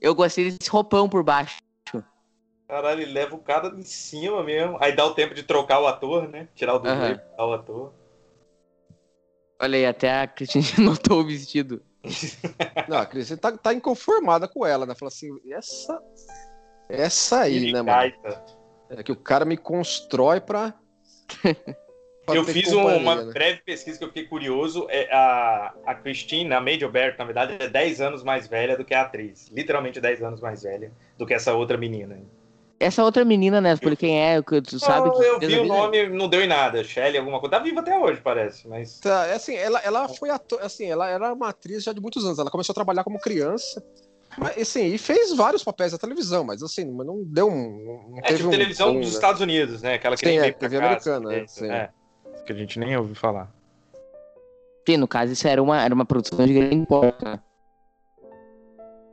[0.00, 1.56] eu gostei desse roupão por baixo.
[2.70, 4.76] Caralho, ele leva o cara em cima mesmo.
[4.80, 6.46] Aí dá o tempo de trocar o ator, né?
[6.54, 7.16] Tirar o dublê, Aham.
[7.16, 7.92] botar o ator.
[9.60, 11.82] Olha aí, até a Cristina notou o vestido.
[12.88, 14.94] Não, a Cris tá, tá inconformada com ela, né?
[14.94, 16.00] Fala assim, essa.
[16.88, 17.86] Essa aí, Ele né, mano?
[17.98, 18.44] gaita.
[18.90, 20.72] É que o cara me constrói pra.
[22.24, 23.32] pra Eu fiz um- uma né?
[23.32, 24.86] breve pesquisa que eu fiquei curioso.
[24.88, 28.84] É a, a Christine, a Major Barrett, na verdade, é 10 anos mais velha do
[28.84, 29.48] que a atriz.
[29.48, 32.20] Literalmente 10 anos mais velha do que essa outra menina.
[32.80, 33.76] Essa outra menina, né?
[33.76, 35.64] Por quem é, que tu sabe que eu vi o vida?
[35.64, 36.82] nome, não deu em nada.
[36.82, 37.56] Shelley, alguma coisa.
[37.56, 38.66] Tá viva até hoje, parece.
[38.66, 38.98] Mas.
[39.00, 42.24] Tá, é assim, ela, ela foi ator, assim, ela era uma atriz já de muitos
[42.24, 42.38] anos.
[42.38, 43.84] Ela começou a trabalhar como criança.
[44.38, 48.06] Mas, assim, e fez vários papéis na televisão, mas assim, não deu um.
[48.12, 49.14] Não É teve tipo um televisão boom, dos né?
[49.14, 49.94] Estados Unidos, né?
[49.94, 51.70] Aquela que Sim, nem é, TV americana, assim, é, sim.
[51.70, 51.90] é.
[52.46, 53.52] Que a gente nem ouviu falar.
[54.88, 57.24] Sim, no caso, isso era uma, era uma produção de grande importe.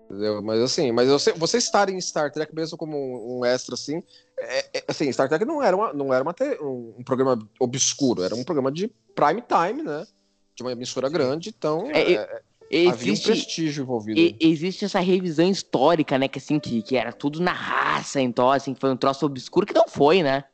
[0.10, 0.42] Entendeu?
[0.42, 4.02] Mas assim, mas você, você estar em Star Trek mesmo como um, um extra assim,
[4.40, 7.38] é- é- assim, Star Trek não era, uma, não era uma te- um, um programa
[7.60, 10.08] obscuro, era um programa de prime time, né?
[10.56, 14.20] De uma emissora grande, então É, é, havia um Existe, prestígio envolvido.
[14.20, 16.30] e- existe essa revisão histórica, né?
[16.30, 19.66] Que assim, que, que era tudo na raça, então, assim, que foi um troço obscuro
[19.66, 20.46] que não foi, né?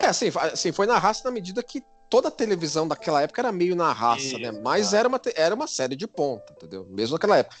[0.00, 3.52] É, assim, assim, foi na raça na medida que toda a televisão daquela época era
[3.52, 4.50] meio na raça, Isso, né?
[4.50, 6.84] Mas era uma, era uma série de ponta, entendeu?
[6.90, 7.56] Mesmo naquela época.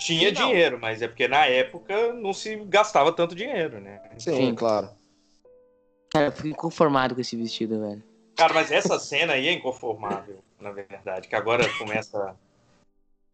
[0.00, 0.46] Tinha Não.
[0.48, 4.00] dinheiro, mas é porque na época não se gastava tanto dinheiro, né?
[4.18, 4.54] Sim, Sim.
[4.54, 4.88] claro.
[6.10, 8.02] Cara, eu fico conformado com esse vestido, velho.
[8.34, 12.34] Cara, mas essa cena aí é inconformável, na verdade, que agora começa.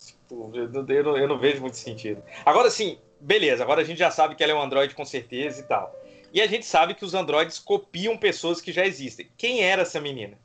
[0.05, 2.21] Tipo, eu, não- eu não, eu não vejo muito sentido.
[2.45, 5.61] Agora sim, beleza, agora a gente já sabe que ela é um androide com certeza
[5.61, 5.95] e tal.
[6.33, 9.31] E a gente sabe que os androides copiam pessoas que já existem.
[9.39, 10.37] Quem era essa menina?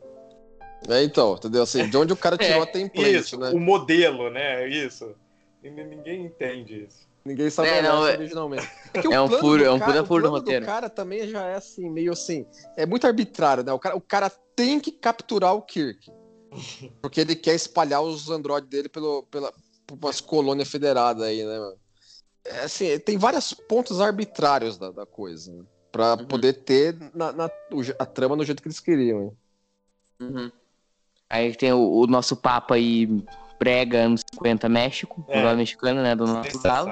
[0.88, 1.64] É, então, entendeu?
[1.64, 3.50] Assim, de onde o cara tirou a template, Isso, né?
[3.50, 4.68] o modelo, né?
[4.68, 5.16] Isso.
[5.62, 7.08] Ninguém- Ninguém entende isso.
[7.24, 8.67] Ninguém sabe É, não, é- originalmente.
[9.12, 10.65] É o um furo- é um cara- o furo no roteiro.
[10.65, 12.45] do cara também já é assim, meio assim.
[12.76, 13.71] É muito arbitrário, né?
[13.71, 16.12] O cara, o cara tem que capturar o Kirk.
[17.02, 19.54] Porque ele quer espalhar os androides dele pelo, pela,
[19.86, 21.78] por umas colônias federadas aí, né, mano?
[22.43, 25.63] É assim, tem vários pontos arbitrários da, da coisa, né?
[25.91, 26.26] Pra Uhum.
[26.26, 29.21] poder ter na, na- o a trama no jeito que eles queriam.
[29.21, 29.32] hein?
[30.21, 30.52] Uhum.
[31.30, 33.08] Aí tem o, o nosso Papa aí,
[33.62, 35.39] brega anos 50 México, É.
[35.39, 35.54] é.
[35.54, 36.91] mexicano, né, do nosso galo.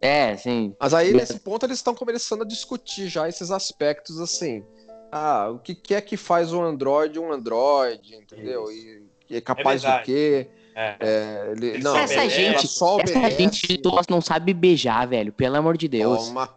[0.00, 0.74] É, sim.
[0.80, 4.64] Mas aí, nesse ponto, eles estão começando a discutir já esses aspectos assim.
[5.12, 8.72] Ah, o que, que é que faz um Android um Android, entendeu?
[8.72, 10.06] E, e é capaz de verdade.
[10.06, 10.48] quê?
[10.74, 10.96] É.
[11.00, 13.36] É, ele, não, essa obedecem, gente, só essa obedece.
[13.36, 15.32] gente nós não sabe beijar, velho.
[15.32, 16.28] Pelo amor de Deus.
[16.28, 16.48] Toma.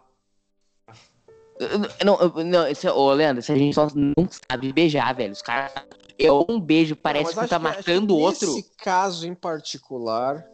[2.02, 5.32] Não, não, esse, ô, Leandro, essa gente só não sabe beijar, velho.
[5.32, 5.72] Os caras.
[6.18, 8.54] É um beijo, parece Não, que mas tá acho matando o outro.
[8.54, 10.44] Nesse caso em particular,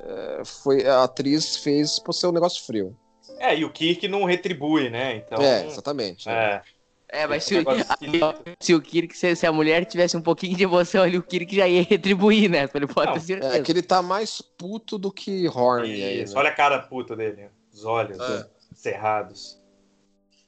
[0.00, 2.96] é, foi, a atriz fez por ser um negócio frio.
[3.38, 5.16] É, e o Kirk não retribui, né?
[5.16, 5.42] Então.
[5.42, 6.28] é, exatamente.
[6.28, 6.62] É.
[7.08, 7.64] É, mas Esse se, o-
[8.60, 11.54] se o Kirk, se, se a mulher tivesse um pouquinho de emoção ali, o Kirk
[11.54, 12.68] já ia retribuir, né?
[12.74, 13.56] Ele pode ter certeza.
[13.56, 16.40] É que ele tá mais puto do que horny aí, Isso, né?
[16.40, 17.48] olha a cara puta dele.
[17.72, 18.46] Os olhos É.
[18.74, 19.60] cerrados.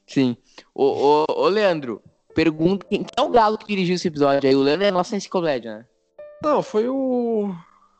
[0.06, 0.36] Sim.
[0.74, 2.02] Ô, ô, ô, Leandro,
[2.38, 4.54] pergunta quem que é o galo que dirigiu esse episódio aí?
[4.54, 5.86] O Leandro é a nossa enciclopédia, né?
[6.40, 7.52] Não, foi o.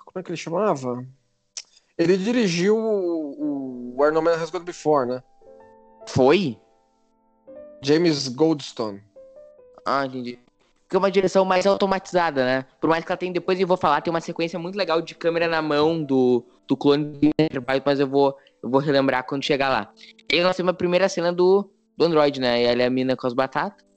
[0.05, 1.05] Como é que ele chamava?
[1.99, 5.21] Ele dirigiu o, o No Man Has Gone Before, né?
[6.07, 6.57] Foi?
[7.83, 9.03] James Goldstone.
[9.85, 10.39] Ah, entendi.
[10.83, 12.65] Porque é uma direção mais automatizada, né?
[12.81, 15.17] Por mais que ela tenha, depois eu vou falar, tem uma sequência muito legal de
[15.17, 19.45] câmera na mão do, do clone de Enterprise, mas eu vou, eu vou relembrar quando
[19.45, 19.93] chegar lá.
[20.33, 22.63] E aí nós temos a primeira cena do, do Android, né?
[22.63, 23.88] E ela é a mina com as batatas.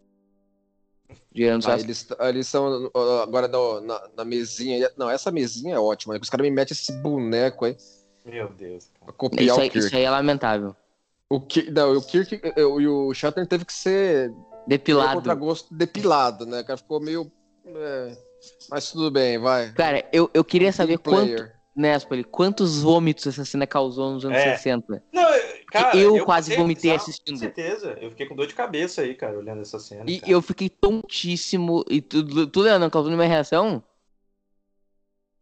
[1.33, 4.91] Girando só Ah, eles estão uh, agora no- na, na mesinha.
[4.97, 6.17] Não, essa mesinha é ótima.
[6.21, 7.77] Os caras me metem esse boneco aí
[8.25, 8.89] Meu Deus.
[9.03, 9.85] pra copiar Isso, o aí, Kirk.
[9.87, 10.75] isso aí é lamentável.
[11.29, 14.33] O Kirk, não, o Kirk e o Shatner teve que ser
[14.67, 15.15] Depilado.
[15.15, 16.59] contra gosto depilado, né?
[16.59, 17.31] O cara ficou meio.
[17.65, 18.17] é,
[18.69, 19.71] Mas tudo bem, vai.
[19.71, 21.49] Cara, eu, eu queria saber quanto,
[22.29, 24.57] quantos vômitos essa cena causou nos anos É.
[24.57, 25.01] 60.
[25.13, 25.23] Não,
[25.71, 27.35] cara, eu quase passei vomitei bizarro, assistindo.
[27.35, 27.97] Com certeza.
[28.01, 30.03] Eu fiquei com dor de cabeça aí, cara, olhando essa cena.
[30.07, 30.31] E cara.
[30.31, 31.83] eu fiquei tontíssimo.
[31.89, 33.83] E tu, tu Leandro, causou minha reação?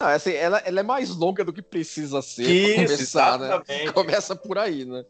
[0.01, 3.45] Ah, assim, ela, ela é mais longa do que precisa ser pra Isso, começar, né?
[3.47, 3.93] exatamente.
[3.93, 5.03] Começa por aí, né?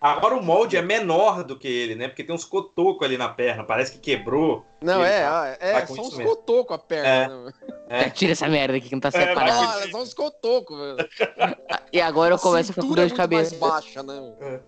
[0.00, 2.06] Agora o molde é menor do que ele, né?
[2.06, 4.64] Porque tem uns cotocos ali na perna, parece que quebrou.
[4.80, 6.36] Não, é, tá- ah, é, com são uns mesmo.
[6.36, 7.44] cotocos a perna.
[7.46, 7.52] né?
[7.88, 8.10] É.
[8.10, 9.56] Tira essa merda aqui que não tá É, separado.
[9.56, 10.96] com- Ah, são uns cotocos, velho.
[11.92, 13.56] e agora eu começo a ficar com cintura dor de é muito cabeça.
[13.58, 14.60] mais baixa, né?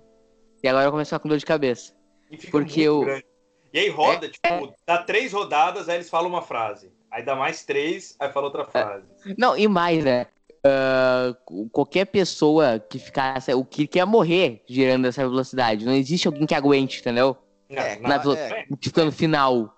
[0.64, 1.92] E agora eu começo a ficar com dor de cabeça.
[2.30, 3.24] E fica Porque muito o- grande.
[3.72, 6.92] E aí roda, tipo, dá três rodadas, aí eles falam uma frase.
[7.08, 9.06] Aí dá mais três, aí fala outra frase.
[9.38, 10.26] Não, e mais, né?
[10.64, 11.34] Ah,
[11.72, 13.52] qualquer pessoa que ficasse.
[13.54, 15.84] O Kirk ia morrer girando essa velocidade.
[15.86, 17.36] Não existe alguém que aguente, entendeu?
[17.68, 18.66] É, não, Na Ah, velo- é.
[18.82, 19.74] Ficando no final.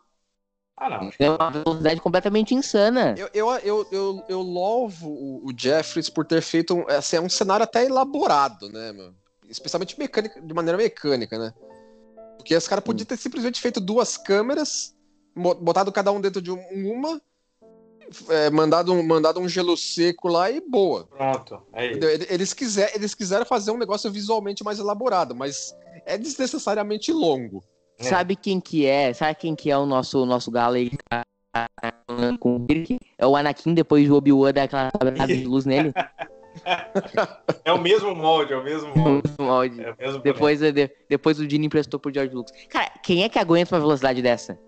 [0.76, 1.10] Ah, não.
[1.18, 3.14] É uma velocidade completamente insana.
[3.16, 7.20] Eu, eu, eu, eu, eu louvo o, o Jeffries por ter feito um, assim, é
[7.20, 9.14] um cenário até elaborado, né, meu?
[9.48, 11.52] Especialmente mecânica, de maneira mecânica, né?
[12.38, 14.96] Porque os caras podiam ter simplesmente feito duas câmeras,
[15.60, 17.20] botado cada um dentro de um- uma,
[18.28, 21.06] é, mandado, um, mandado um gelo seco lá e boa.
[21.06, 22.00] Pronto, é isso.
[22.28, 25.74] Eles, quiser, eles quiseram fazer um negócio visualmente mais elaborado, mas
[26.06, 27.62] é desnecessariamente longo.
[27.98, 28.04] É.
[28.04, 29.12] Sabe quem que é?
[29.12, 31.22] Sabe quem que é o nosso, nosso galo aí tá
[32.40, 32.98] com o Kirk?
[33.18, 35.92] É o Anakin depois do Obi-Wan dar aquela quebrada de luz nele.
[37.64, 39.30] É o mesmo molde, é o mesmo molde.
[39.40, 39.80] Molde.
[39.82, 42.52] É o mesmo Depois, de- depois o Dini emprestou pro George Lucas.
[42.68, 44.58] Cara, quem é que aguenta uma velocidade dessa?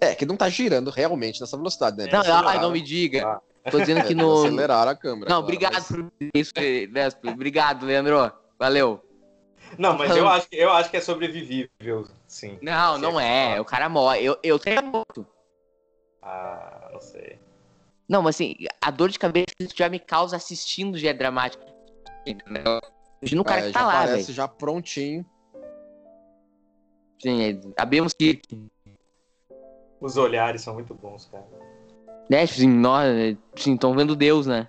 [0.00, 2.06] É, que não tá girando realmente nessa velocidade, né?
[2.10, 3.26] Não, ai, não me diga.
[3.26, 3.70] Ah.
[3.70, 4.44] Tô dizendo que é, no.
[4.44, 5.20] Aceleraram a câmera.
[5.30, 6.52] Não, claro, obrigado mas- por isso,
[6.92, 7.28] Nesp.
[7.28, 8.32] Obrigado, Leandro.
[8.58, 9.02] Valeu.
[9.76, 12.58] Não, mas eu acho, que- eu acho que é sobrevivível, sim.
[12.62, 13.60] Não, não é.
[13.60, 14.24] O cara morre.
[14.24, 15.26] Eu, eu teria morto.
[16.22, 17.38] Ah, não sei.
[18.08, 21.62] Não, mas assim, a dor de cabeça que já me causa assistindo já é dramático.
[22.26, 24.34] Imagina o cara É, que tá já lá, parece velho.
[24.34, 25.26] já prontinho.
[27.20, 28.40] Sim, é, abrimos que.
[30.00, 31.46] Os olhares são muito bons, cara.
[32.30, 34.68] Né, sim, nós, sim, estão vendo Deus, né?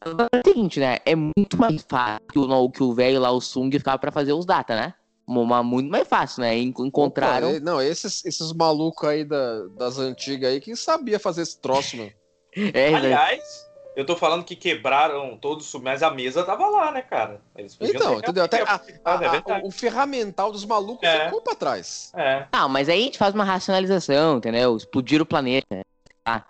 [0.00, 0.98] Agora é o seguinte, né?
[1.06, 4.32] É muito mais fácil que o que o velho lá, o Sung, ficava pra fazer
[4.32, 4.94] os data, né?
[5.26, 6.58] Uma, muito mais fácil, né?
[6.58, 7.50] En- Encontraram.
[7.52, 11.96] Opa, não, esses, esses malucos aí da- das antigas aí que sabia fazer esse troço,
[11.96, 12.12] meu.
[12.74, 12.96] É, né?
[12.98, 13.63] Aliás,
[13.96, 17.40] eu tô falando que quebraram todos, os- mas a mesa tava lá, né, cara?
[17.56, 18.44] Eles podiam Então, entendeu?
[18.44, 21.26] Até a- Ah, a- é a- o ferramental dos malucos É.
[21.26, 22.12] ficou pra trás.
[22.14, 22.46] É.
[22.52, 24.76] Não, mas aí a gente faz uma racionalização, entendeu?
[24.76, 25.82] Explodir o planeta.
[26.24, 26.44] Tá?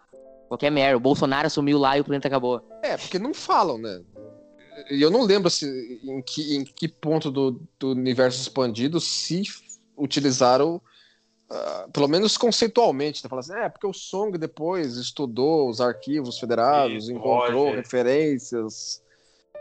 [0.49, 0.97] Qualquer merda.
[0.97, 2.63] O Bolsonaro assumiu lá e o planeta acabou.
[2.83, 4.01] É, porque não falam, né?
[4.91, 5.67] E eu não lembro se,
[6.05, 9.43] em, que, em que ponto do, do universo expandido se
[9.97, 10.81] utilizaram,
[11.51, 13.29] ah, pelo menos conceitualmente, né?
[13.29, 17.77] Fala assim, é, porque o Song depois estudou os arquivos federados, Isso, encontrou Roger.
[17.77, 19.03] referências,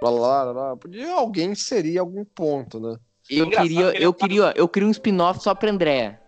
[0.02, 0.78] blá, blá, blá.
[0.78, 2.98] Podia alguém inserir algum ponto, né?
[3.30, 6.20] Eu queria, eu tá- queria, eu queria um spin-off só pra Andréa.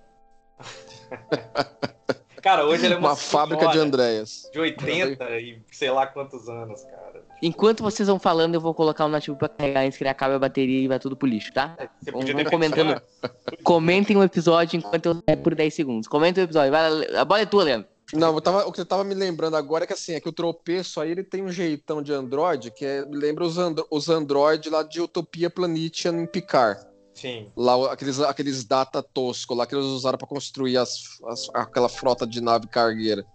[2.46, 4.48] Cara, hoje ele é uma, Uma fábrica de Andréas.
[4.54, 7.26] de 80 e sei lá quantos anos, cara.
[7.42, 10.36] Enquanto vocês vão falando, eu vou colocar o nativo pra carregar antes que ele acabe
[10.36, 11.76] a bateria e vai tudo pro lixo, tá?
[12.00, 13.02] Você Vamos- podia vamos ter comentando.
[13.50, 16.08] feito- Comentem o episódio enquanto eu é por 10 segundos.
[16.08, 16.72] Comentem o episódio.
[16.72, 17.88] Vai, a bola é tua, Leandro.
[18.14, 20.30] Não, eu tava- o que eu tava me lembrando agora é que assim, é que
[20.30, 23.88] o tropeço aí ele tem um jeitão de Android que é- me lembra os, andro,
[23.90, 26.80] os Android lá de Utopia Planetian em Picard.
[27.16, 27.50] Sim.
[27.56, 32.28] Lá, aqueles, aqueles data tosco lá que eles usaram pra construir as, as- aquela frota
[32.28, 33.26] de nave cargueira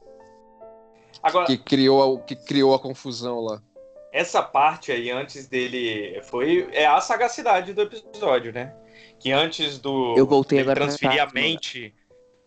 [1.22, 3.60] Agora, que criou, a, que criou a confusão lá.
[4.12, 6.20] essa parte aí, antes dele.
[6.24, 6.68] Foi.
[6.72, 8.74] É a sagacidade do episódio, né?
[9.18, 10.14] Que antes do.
[10.16, 11.94] Eu voltei agora pra transferir a cá, mente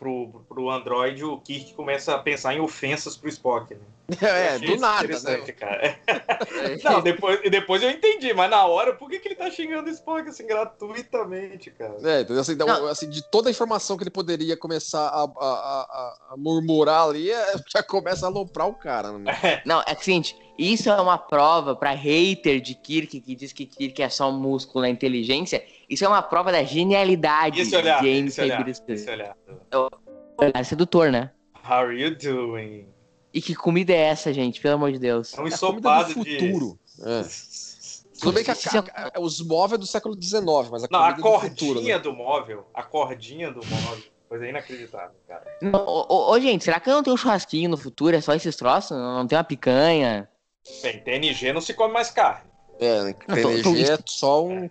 [0.04, 3.80] pro, pro Android, o Kirk começa a pensar em ofensas pro Spock, né?
[4.22, 5.54] É, do nada, interessante, né?
[5.54, 6.00] cara.
[6.84, 9.94] Não, depois, depois eu entendi, mas na hora, por que, que ele tá xingando o
[9.94, 11.96] Spock assim gratuitamente, cara?
[12.04, 12.42] É, entendeu?
[12.42, 16.38] Assim, então, assim, de toda a informação que ele poderia começar a, a- a- a
[16.38, 19.18] murmurar ali, é, já começa a aloprar o cara.
[19.18, 19.62] Né?
[19.66, 23.66] Não, é que seguinte, isso é uma prova pra hater de Kirk que diz que
[23.66, 25.64] Kirk é só um músculo na inteligência.
[25.90, 28.94] Isso é uma prova da genialidade Esse olhar, de Amy esse olhar, Cyberspace.
[29.04, 29.36] esse olhar.
[30.54, 31.32] É sedutor, né?
[31.68, 32.88] How are you doing?
[33.34, 34.60] E que comida é essa, gente?
[34.62, 35.34] Pelo amor de Deus.
[35.38, 36.14] É um É ensopado de...
[36.38, 36.78] futuro.
[37.02, 37.24] É.
[38.20, 38.56] Tudo bem que a-
[38.96, 41.74] a- a- os móveis do século XIX, mas a Não, a comida do futuro.
[41.74, 42.02] cordinha Né?
[42.04, 45.44] do móvel, a cordinha do móvel, coisa inacreditável, cara.
[45.62, 48.16] Não, ô, gente, será que não tem um churrasquinho no futuro?
[48.16, 48.92] É só esses troços?
[48.92, 50.30] Não, não tem uma picanha?
[50.82, 52.50] Bem, TNG não se come mais carne.
[52.80, 54.70] É, Não, TNG tô- tô- é só um,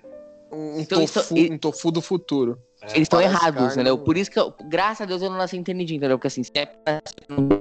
[0.51, 2.59] um, Então, tofu, isso- um tofu do futuro.
[2.81, 3.97] É, Eles estão errados, carne, entendeu?
[3.97, 6.19] não- Por isso que, eu, graças a Deus, eu não nasci entendido, entendeu?
[6.19, 7.01] Porque assim, se é pra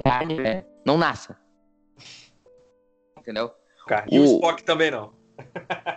[0.03, 1.37] carne, né, não nasça.
[3.17, 3.51] Entendeu?
[3.87, 4.07] carne.
[4.15, 5.11] E o O- Spock também não.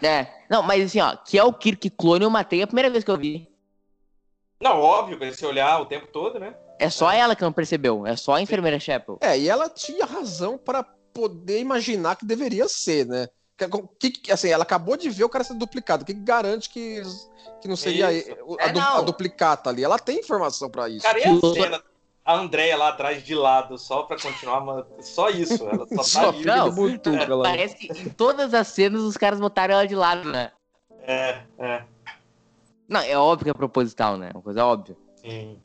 [0.02, 0.26] É.
[0.50, 3.10] Não, mas assim, ó, que é o Kirk clone eu matei a primeira vez que
[3.10, 3.48] eu vi.
[4.60, 6.54] Não, óbvio, com esse olhar o tempo todo, né?
[6.80, 8.06] É só ela que não percebeu.
[8.06, 9.18] É só a enfermeira Chapel.
[9.20, 13.28] É, e ela tinha razão para poder imaginar que deveria ser, né?
[14.00, 16.02] Que, que- assim, ela acabou de ver o cara sendo duplicado.
[16.02, 17.00] O que, garante que,
[17.62, 18.30] que não seria Isso.
[18.58, 18.96] a, É, du- não.
[18.98, 19.84] a duplicata ali?
[19.84, 21.06] Ela tem informação para isso.
[21.06, 21.82] Cara, e a cena?
[22.26, 25.62] A Andréia lá atrás de lado, só pra continuar, só isso.
[25.68, 27.44] Ela só tá Só Não, de butuca lá.
[27.44, 30.50] Parece que em todas as cenas os caras botaram ela de lado, né?
[31.02, 31.84] É, é,
[32.88, 34.30] Não, é óbvio que é proposital, né?
[34.34, 34.96] Uma coisa óbvia.
[35.20, 35.60] sim.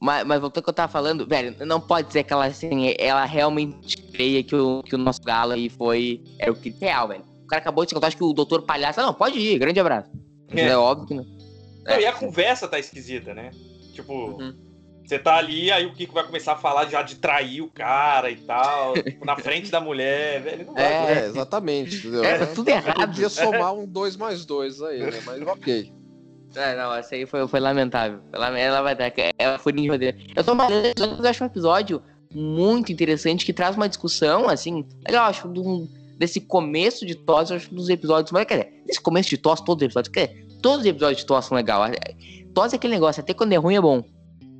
[0.00, 2.94] Mas, mas voltando ao que eu tava falando, velho, não pode ser que ela, assim,
[2.98, 6.22] ela realmente creia que o, que o nosso galo aí foi.
[6.38, 7.22] Era o que real, velho.
[7.44, 9.00] O cara acabou de se contar, acho que o doutor palhaço.
[9.00, 10.10] Não, pode ir, grande abraço.
[10.54, 10.68] É.
[10.68, 11.24] É, óbvio que não.
[11.84, 13.50] Não, e a conversa tá esquisita, né?
[13.92, 14.54] Tipo, Uhum.
[15.04, 18.30] você tá ali, aí o Kiko vai começar a falar já de trair o cara
[18.30, 20.66] e tal, tipo, na frente da mulher, velho.
[20.66, 20.84] Não vai.
[20.84, 21.12] É.
[21.22, 21.96] É, exatamente.
[21.98, 22.24] Entendeu?
[22.24, 22.46] É, Né?
[22.46, 22.94] tudo errado.
[23.08, 25.20] Podia somar um 2 mais 2 aí, né?
[25.26, 25.92] Mas ok.
[26.54, 28.20] É, não, essa aí foi, foi lamentável.
[28.32, 29.12] Ela, ela vai dar.
[29.38, 30.32] Ela foi ninja dele.
[30.34, 35.26] Eu tô malhando, eu acho um episódio muito interessante que traz uma discussão, assim, legal,
[35.26, 38.30] acho, um- desse começo de TOS, eu acho um dos episódios.
[38.32, 41.20] Mas, quer dizer, esse começo de TOS, todos os episódios, quer dizer, todos os episódios
[41.20, 41.96] de TOS são legais.
[42.52, 44.02] TOS é aquele negócio, até quando é ruim é bom.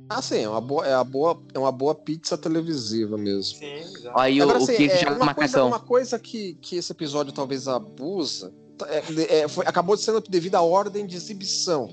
[0.09, 3.57] Ah, sim, é uma boa, é uma boa, é uma boa pizza televisiva mesmo.
[3.57, 4.19] Sim, exato.
[4.19, 6.91] Aí o, Agora, o assim, Kirk é, joga uma, coisa, uma coisa que, que esse
[6.91, 8.53] episódio talvez abusa
[8.87, 11.89] é, é, foi- acabou sendo devido à ordem de exibição.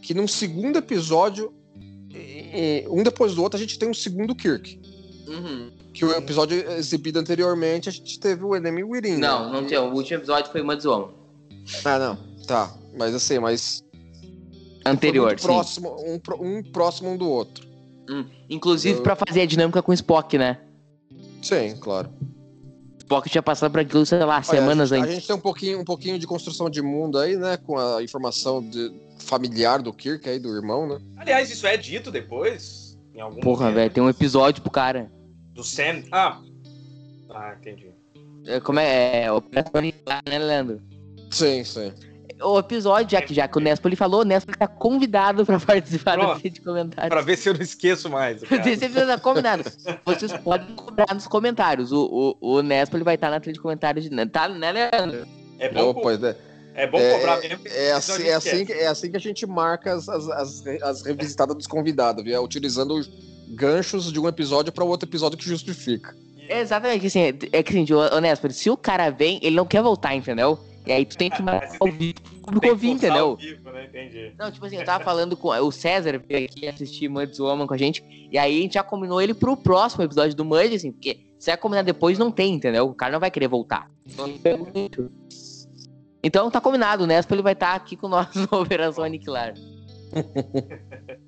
[0.00, 1.52] Que num segundo episódio,
[2.90, 4.80] um depois do outro, a gente tem um segundo Kirk.
[5.28, 5.70] Uhum.
[5.94, 9.16] Que o episódio exibido anteriormente, a gente teve o Enemy Within.
[9.16, 9.60] Não, né?
[9.60, 9.78] não tem.
[9.78, 11.10] O último episódio foi uma desoma.
[11.84, 12.18] Ah, não.
[12.46, 12.74] Tá.
[12.96, 13.84] Mas assim, mas.
[14.84, 15.46] Anterior, sim.
[15.46, 17.64] próximo, um, um próximo um do outro.
[18.50, 20.58] Inclusive Eu- pra fazer a dinâmica com o Spock, né?
[21.40, 22.10] Sim, claro.
[23.02, 25.12] Spock tinha passado por aquilo, sei lá, Olha, semanas a gente, antes.
[25.12, 27.56] A gente tem um pouquinho, um pouquinho de construção de mundo aí, né?
[27.56, 31.00] Com a informação de- familiar do Kirk aí, do irmão, né?
[31.16, 32.98] Aliás, isso é dito depois?
[33.14, 35.10] Em algum Porra, velho, tem um episódio pro cara.
[35.52, 36.02] Do Sam.
[36.10, 36.40] Ah.
[37.30, 37.90] Ah, entendi.
[38.46, 39.24] É, Como é?
[39.24, 39.28] é
[39.74, 40.80] Aniquilar, né, Leandro?
[41.30, 41.92] Sim, sim.
[42.44, 46.16] O episódio, já que, já que o Nespoli falou, o Nespoli tá convidado pra participar
[46.16, 46.40] da Pronto.
[46.40, 47.08] trilha de comentários.
[47.08, 48.42] Pra ver se eu não esqueço mais.
[48.50, 49.64] episódio tá combinado.
[50.04, 51.92] Vocês podem cobrar nos comentários.
[51.92, 54.08] O, o, o Nespoli vai estar na trilha de comentários.
[54.08, 54.26] De...
[54.26, 55.26] Tá, né, Leandro?
[55.58, 56.36] É bom, Opa, é,
[56.74, 57.60] é bom é- cobrar mesmo.
[57.66, 58.66] é, assim, é, assim, esquece.
[58.66, 62.34] que- é assim que a gente marca as, as, as, as revisitadas dos convidados, viu?
[62.34, 63.00] É utilizando
[63.50, 66.16] ganchos de um episódio para outro episódio que justifica.
[66.48, 67.20] É exatamente assim.
[67.52, 67.86] É que assim,
[68.20, 70.58] Nespoli, se o cara vem, ele não quer voltar, entendeu?
[70.86, 73.36] E aí tu tem que marcar o público ouvir, entendeu?
[73.36, 73.88] vivo, né?
[74.38, 77.74] Não, tipo assim, eu tava falando com o César, veio aqui assistir Muds Woman com
[77.74, 80.90] a gente, e aí a gente já combinou ele pro próximo episódio do Mud, assim,
[80.90, 82.86] porque se é combinar depois, não tem, entendeu?
[82.86, 83.88] O cara não vai querer voltar.
[86.22, 89.54] Então tá combinado, o Nespa ele vai estar aqui com nós na Operação Aniquilar.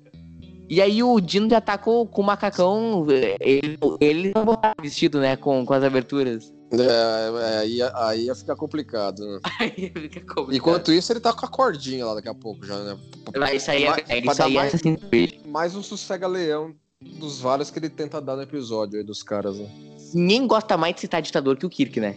[0.67, 3.05] E aí o Dino já tá com, com o macacão.
[3.39, 5.35] Ele, ele não botava vestido, né?
[5.35, 6.51] Com, com as aberturas.
[6.83, 9.39] É, é, aí, aí ia ficar complicado, né?
[9.59, 10.53] Aí fica complicado.
[10.55, 12.97] Enquanto isso, ele tá com a cordinha lá daqui a pouco já, né?
[13.37, 15.45] Mas Isso aí Vai- é, vai isso aí é mais- Creed.
[15.45, 19.67] Mais um sossega-leão dos vários que ele tenta dar no episódio aí dos caras, né?
[20.13, 22.15] Ninguém gosta mais de citar ditador que o Kirk, né?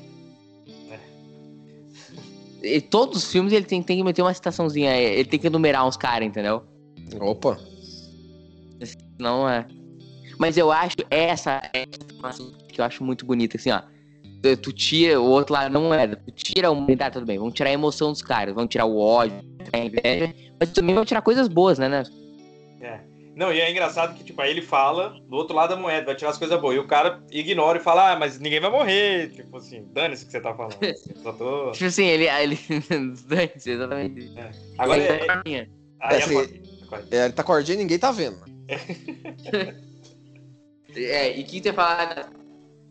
[2.62, 5.86] E todos os filmes ele tem, tem que meter uma citaçãozinha, ele tem que enumerar
[5.86, 6.62] uns caras, entendeu?
[7.20, 7.58] Opa!
[9.18, 9.66] Não é.
[10.38, 13.82] Mas eu acho essa, essa que eu acho muito bonita, assim, ó.
[14.42, 16.06] Tu- tira, o outro lado não é.
[16.06, 17.38] Tu tira a humanidade, tudo bem.
[17.38, 20.94] Vamos tirar a emoção dos caras, vamos tirar o ódio, tirar a inveja, mas também
[20.94, 22.04] vão tirar coisas boas, né, né?
[23.38, 26.16] Não, e é engraçado que, tipo, aí ele fala do outro lado da moeda, vai
[26.16, 26.74] tirar as coisas boas.
[26.74, 29.30] E o cara ignora e fala, ah, mas ninguém vai morrer.
[29.30, 30.76] Tipo assim, dane-se o que você tá falando.
[31.22, 31.70] Só tô...
[31.70, 32.28] Tipo assim, ele.
[32.28, 32.58] ele...
[33.28, 34.32] Dane-se, exatamente.
[34.76, 35.68] Agora, Ele- é, minha.
[36.00, 36.36] aí É, a- assim,
[37.12, 38.38] É, ele tá com a e ninguém tá vendo.
[40.96, 42.26] É, e o que você fala?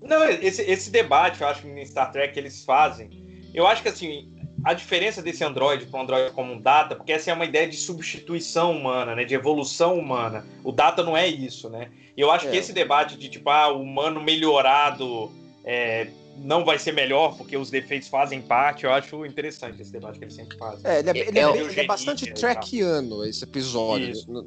[0.01, 3.09] Não, esse, esse debate, eu acho que em Star Trek que eles fazem,
[3.53, 4.31] eu acho que assim,
[4.63, 7.67] a diferença desse androide para um androide como um data, porque essa é uma ideia
[7.67, 10.45] de substituição humana, né, de evolução humana.
[10.63, 11.89] O data não é isso, né?
[12.15, 12.51] E eu acho É.
[12.51, 15.31] que esse debate de tipo, ah, o humano melhorado
[15.63, 20.17] é, não vai ser melhor porque os defeitos fazem parte, eu acho interessante esse debate
[20.19, 20.81] que eles sempre fazem.
[20.83, 22.35] É, ele é, ele é É, bem- é ele é Genia bastante tal.
[22.35, 24.43] trekiano esse episódio, Isso,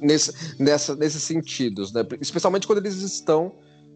[0.00, 0.32] nesse,
[0.62, 2.04] nessa, nesses sentidos, né?
[2.20, 3.52] Especialmente quando eles estão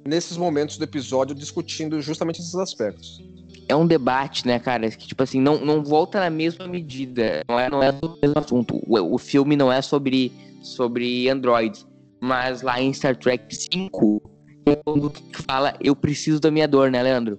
[0.06, 3.22] nesses momentos do episódio discutindo justamente esses aspectos.
[3.68, 4.90] É um debate, né, cara?
[4.90, 7.42] Que, tipo assim, não, não volta na mesma medida.
[7.48, 8.80] Não é, não é sobre o mesmo assunto.
[8.86, 10.32] O, o filme não é sobre,
[10.62, 11.86] sobre androids.
[12.20, 14.22] Mas lá em Star Trek 5,
[14.66, 17.36] é quando que fala, eu preciso da minha dor, né, Leandro?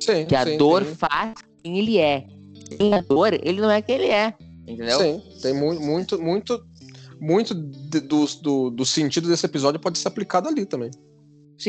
[0.00, 2.26] Sim, Que a sim, dor tem- faz quem ele é.
[2.76, 4.32] Sem a dor, ele não é quem ele é.
[4.66, 4.98] Entendeu?
[4.98, 6.64] Sim, tem mu- muito, muito,
[7.20, 10.90] muito do, do, do sentido desse episódio pode ser aplicado ali também.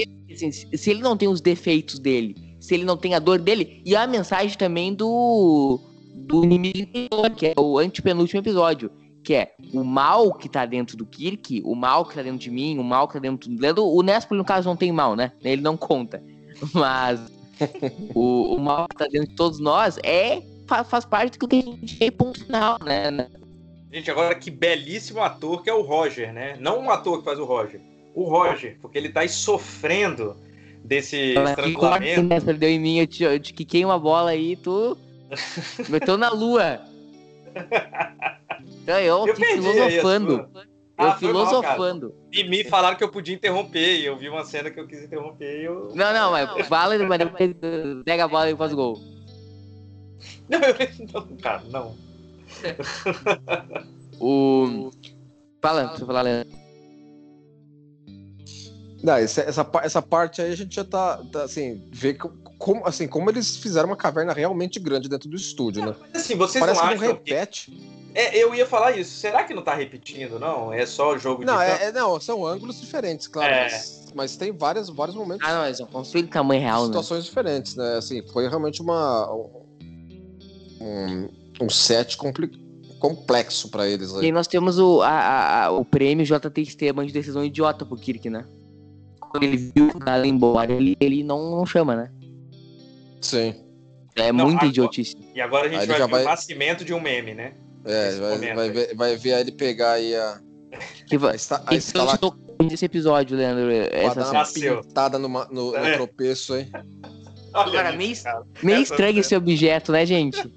[0.02, 3.40] Assim, se se ele não tem os defeitos dele, se ele não tem a dor
[3.40, 5.80] dele, e a mensagem também do
[6.16, 8.90] do inimigo interior, que é o antepenúltimo episódio,
[9.24, 12.50] que é o mal que tá dentro do Kirk, o mal que tá dentro de
[12.50, 13.86] mim, o mal que tá dentro do Leandro.
[13.86, 15.32] O Nespoli, no caso, não tem mal, né?
[15.44, 16.24] Ele não conta.
[16.74, 17.20] Mas
[18.14, 21.56] o, o mal que tá dentro de todos nós é fa- faz parte do que
[21.58, 23.28] a gente é ponto final, né?
[23.92, 26.58] Gente, agora que belíssimo ator que é o Roger, né?
[26.60, 27.80] Não um ator que faz o Roger,
[28.16, 30.38] o Roger, porque ele tá aí sofrendo
[30.84, 32.24] desse Que corte estrangulamento.
[32.24, 32.40] né?
[32.40, 34.98] Perdeu em mim, eu te, eu te quiquei uma bola aí, tu
[35.90, 36.80] meteu na lua.
[38.84, 40.48] Então, eu, Eu filosofando.
[40.52, 40.66] sua.
[40.98, 42.16] Eu Ah, foi mal, filosofando.
[42.32, 45.04] E me falaram que eu podia interromper, e eu vi uma cena que eu quis
[45.04, 45.92] interromper eu.
[45.94, 47.54] não, não, mas fala, mas depois
[48.06, 49.02] pega a bola e faz o gol.
[50.48, 50.76] Não, eu
[51.14, 51.96] não, cara, não.
[54.20, 54.90] O.
[55.62, 56.65] Fala, deixa eu falar, Leandro.
[59.06, 62.86] Não, essa, essa, essa parte aí a gente já tá, tá, assim, vê co- como,
[62.88, 65.96] assim, como eles fizeram uma caverna realmente grande dentro do estúdio, né?
[66.14, 67.30] Mas assim, vocês Parece não que não acham que...
[67.34, 67.96] repete.
[68.16, 69.12] É, eu ia falar isso.
[69.20, 70.72] Será que não tá repetindo, não?
[70.74, 71.46] É só jogo de.
[71.46, 71.70] Não, campo?
[71.70, 73.54] é, é- não, são ângulos diferentes, claro.
[73.54, 73.64] É.
[73.64, 76.86] Mas, mas tem vários, vários momentos, Ah, não, eles vão construir em tamanho real, né?
[76.88, 77.98] situações diferentes, né?
[77.98, 79.30] Assim, foi realmente uma.
[80.82, 81.30] Um,
[81.62, 82.52] um set compli-
[83.00, 84.32] complexo pra eles E aí aí.
[84.32, 88.30] nós temos o, a, a- a- o prêmio JT Esteban de decisão idiota pro Kirk,
[88.30, 88.46] né?
[89.44, 92.12] Ele viu ela ia embora, ele, ele não, não chama, né?
[93.22, 93.54] Sim.
[94.16, 95.16] É Não, muita agora- idiotice.
[95.34, 97.54] E agora a gente vai ver vai- o nascimento de um meme, né?
[97.84, 100.40] É, Esse vai, vai, ver, vai ver ele pegar aí a,
[101.08, 103.66] Que a, vai, esta, a escala foi desse episódio, Leandro?
[103.68, 105.94] pra Essa dar uma pintada numa- no, no É.
[105.96, 106.68] tropeço aí.
[107.54, 108.44] Olha Cara, meio- cara.
[108.64, 110.52] Meio estranho esse objeto, né, gente?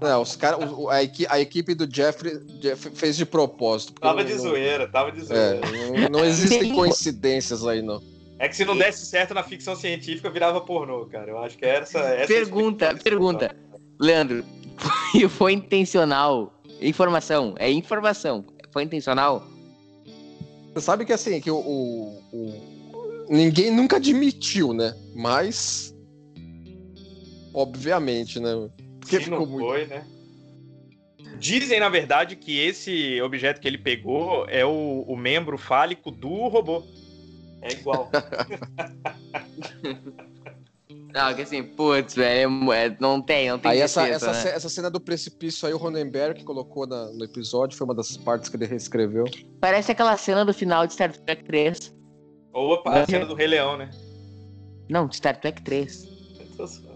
[0.00, 0.58] Não, os cara,
[0.90, 3.92] a, equi- a equipe do Jeffrey, Jeff fez de propósito.
[3.94, 5.60] Tava não- de não- zoeira, tava de É, zoeira.
[5.70, 8.02] não, não existem coincidências aí, não.
[8.38, 11.30] É que se não desse certo na ficção científica, virava pornô, cara.
[11.30, 11.98] Eu acho que essa.
[12.00, 13.54] essa Pergunta, é pergunta.
[14.00, 14.44] Leandro,
[14.76, 16.52] foi, foi intencional?
[16.80, 18.44] Informação, é informação.
[18.72, 19.46] Foi intencional?
[20.74, 24.96] Você sabe que assim, que o, o- o- ninguém nunca admitiu, né?
[25.14, 25.94] Mas
[27.54, 28.68] obviamente, né?
[29.02, 29.66] Porque Se ficou não muito.
[29.66, 30.06] foi, né?
[31.38, 36.48] Dizem, na verdade, que esse objeto que ele pegou é o, o membro fálico do
[36.48, 36.84] robô.
[37.60, 38.08] É igual.
[41.14, 44.54] Não, que assim, putz, velho, é- não tem, não tem Aí essa, defesa, essa, né?
[44.56, 48.48] essa cena do precipício aí, o Ronenberg colocou na- no episódio, foi uma das partes
[48.48, 49.24] que ele reescreveu.
[49.60, 51.94] Parece aquela cena do final de Star Trek 3.
[52.54, 53.90] Ou a, cena do Rei Leão, né?
[54.88, 56.04] Não, de Star Trek 3.
[56.40, 56.91] Eu tô.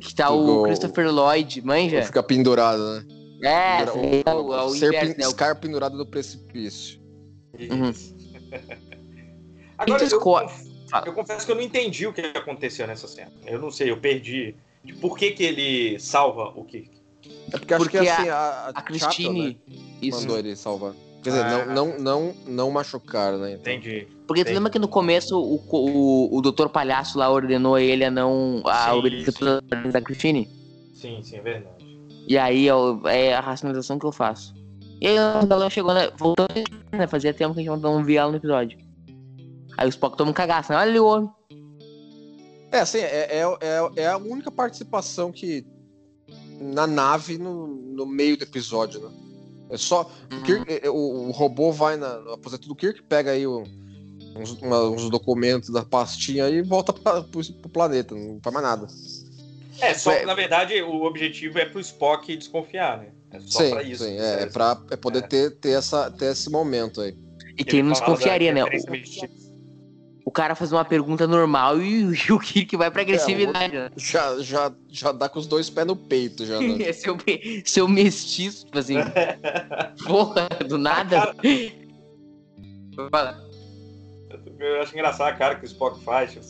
[0.00, 2.02] Que tá Do- o Christopher Lloyd, manja?
[2.02, 3.04] Fica pendurado, né?
[3.42, 5.26] É, Pendura- é o, é o ser inverso, né?
[5.26, 7.00] O Scar pendurado no precipício.
[7.70, 7.90] Uhum.
[7.90, 8.14] Isso.
[9.78, 10.66] Agora, Então, eu, conf-
[11.06, 13.30] eu confesso que eu não entendi o que aconteceu nessa cena.
[13.44, 14.54] Eu não sei, eu perdi.
[15.00, 16.90] Por que, que ele salva o Kirk?
[17.52, 19.58] É porque acho Porque que a- assim, a, A Christine.
[19.66, 20.94] Chapel, né, mandou ele salvar.
[21.24, 21.64] Quer dizer, Ah.
[21.66, 23.54] não, não, não, não machucar, né?
[23.54, 23.72] Então.
[23.72, 24.06] Entendi.
[24.26, 24.54] Porque tu Sim.
[24.54, 26.68] lembra que no começo o, o, o Dr.
[26.68, 28.62] Palhaço lá ordenou ele a não.
[28.66, 29.90] a Sim, obedecer sim.
[29.90, 30.48] da Christine?
[30.94, 31.74] Sim, sim, é verdade.
[32.28, 34.54] E aí eu- é a racionalização que eu faço.
[35.00, 36.10] E aí ela chegou, né?
[36.16, 36.48] Voltando,
[36.92, 37.06] né?
[37.06, 38.78] Fazia tempo que a gente não via ela no episódio.
[39.76, 40.78] Aí o Spock toma um cagaço, né?
[40.78, 41.30] Olha ali o homem.
[42.70, 45.64] É, assim, é, é, é, é a única participação que.
[46.60, 49.08] na nave no, no meio do episódio, né?
[49.70, 50.10] É só.
[50.32, 50.94] o Kirk- é, o,
[51.28, 53.64] o robô vai na, no aposento do Kirk, pega aí o-
[54.36, 58.52] uns, uma- uns documentos da pastinha aí e volta pra, pro, pro planeta, não faz
[58.54, 58.86] mais nada.
[59.80, 60.24] É, só É.
[60.24, 63.08] na verdade o objetivo é pro Spock desconfiar, né?
[63.32, 64.04] É só sim, pra isso.
[64.04, 65.26] sim, é, é pra é poder É.
[65.26, 67.16] Ter, ter, essa, ter esse momento aí.
[67.58, 68.62] E quem não desconfiaria, né?
[68.64, 68.68] o
[70.34, 73.90] cara faz uma pergunta normal e, o- e o Kirk vai pra agressividade, né?
[73.96, 76.60] Já, já, já dá com os dois pés no peito, já.
[76.60, 76.82] Né?
[76.82, 77.16] É seu,
[77.64, 78.96] seu mestiço, tipo assim.
[80.06, 81.34] Porra, do nada.
[83.10, 83.42] Fala.
[84.58, 86.32] Eu acho engraçado a cara que o Spock faz.
[86.32, 86.44] tipo,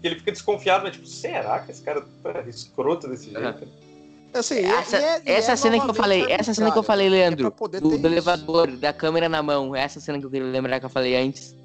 [0.00, 3.38] que ele fica desconfiado, mas tipo, será que esse cara tá escroto desse jeito?
[3.38, 3.56] Aham.
[4.34, 7.08] Assim, é- Essa, é- essa é cena que eu falei, essa cena que eu falei,
[7.08, 7.16] né?
[7.16, 10.78] É Leandro, do, do elevador, da câmera na mão, essa cena que eu queria lembrar
[10.78, 11.56] que eu falei antes.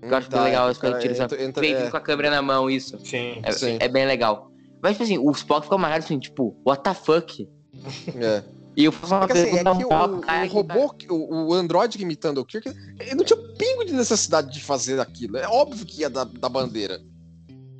[0.00, 1.40] Eu acho bem legal é, as coisas utilizadas.
[1.40, 1.90] entra- Vem é.
[1.90, 2.98] com a câmera na mão, isso.
[3.04, 3.40] Sim.
[3.42, 3.78] É, Sim.
[3.80, 4.50] é bem legal.
[4.80, 7.48] Mas, tipo assim, o Spock fica amarrado assim, tipo, what the fuck?
[8.16, 8.42] É.
[8.76, 10.54] E eu faço uma É que, assim, é pergunta que o, pro cara o que
[10.54, 12.68] robô, que- o, o Android imitando o Kirk,
[13.00, 15.36] ele não tinha um pingo de necessidade de fazer aquilo.
[15.36, 17.00] É óbvio que ia da, da bandeira.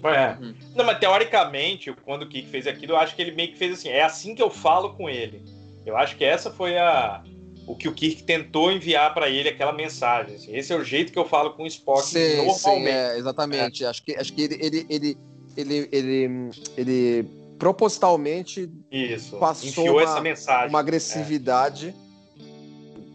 [0.04, 0.36] É.
[0.76, 3.74] Não, mas teoricamente, quando o Kik fez aquilo, eu acho que ele meio que fez
[3.74, 5.42] assim, é assim que eu falo com ele.
[5.86, 7.22] Eu acho que essa foi a
[7.68, 10.36] o que o Kirk tentou enviar pra ele aquela mensagem.
[10.36, 10.56] assim.
[10.56, 12.88] Esse é o jeito que eu falo com o Spock Sim, sim, normalmente.
[12.88, 13.84] é, exatamente.
[13.84, 15.18] Acho que, acho que ele, ele, ele,
[15.56, 19.36] ele, ele, ele propositalmente Isso.
[19.36, 20.68] Passou Enfiou uma- essa mensagem.
[20.70, 21.94] uma agressividade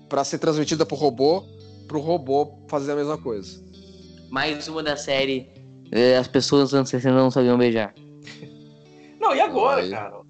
[0.07, 1.43] pra ser transmitida pro robô,
[1.87, 3.61] pro robô fazer a mesma coisa.
[4.29, 5.47] Mais uma da série,
[5.91, 7.93] é, as pessoas dos anos 60 não sabiam beijar.
[9.19, 9.89] Não, e agora, Aí.
[9.89, 10.21] cara?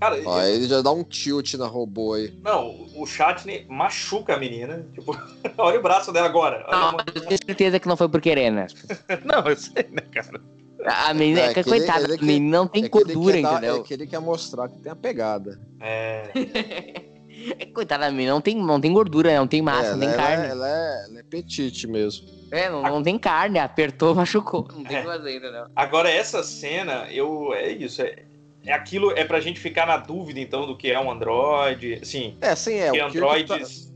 [0.00, 2.32] Cara, Ó, ele já dá um tilt na robô aí.
[2.44, 4.86] não, o Chatney machuca a menina.
[4.94, 5.16] Tipo,
[5.58, 6.64] olha o braço dela agora.
[6.68, 8.66] Olha Não, a mão- eu tenho certeza que não foi por querer, né?
[9.24, 10.40] Não, eu sei, né, cara?
[10.86, 12.84] A menina, É, é, que, que ele- coitada, ele a que- menina não tem é
[12.84, 13.76] ele gordura, dar- entendeu?
[13.76, 15.60] É que ele quer mostrar que tem a pegada.
[15.80, 16.30] É.
[17.56, 19.38] É, Coitada da menina, não tem, não tem gordura, né?
[19.38, 20.46] não tem massa, É, não tem ela, carne.
[20.46, 22.26] é, ela, é, ela é petite mesmo.
[22.50, 24.66] É, não, não tem carne, apertou, machucou.
[24.74, 25.66] Não tem o que fazer, entendeu?
[25.76, 27.54] Agora, essa cena, eu.
[27.54, 28.02] É isso.
[28.02, 28.24] É,
[28.68, 29.10] é aquilo.
[29.12, 31.94] É pra gente ficar na dúvida, então, do que é um Android.
[32.02, 32.90] Assim, É, sim, é.
[32.90, 33.90] que androides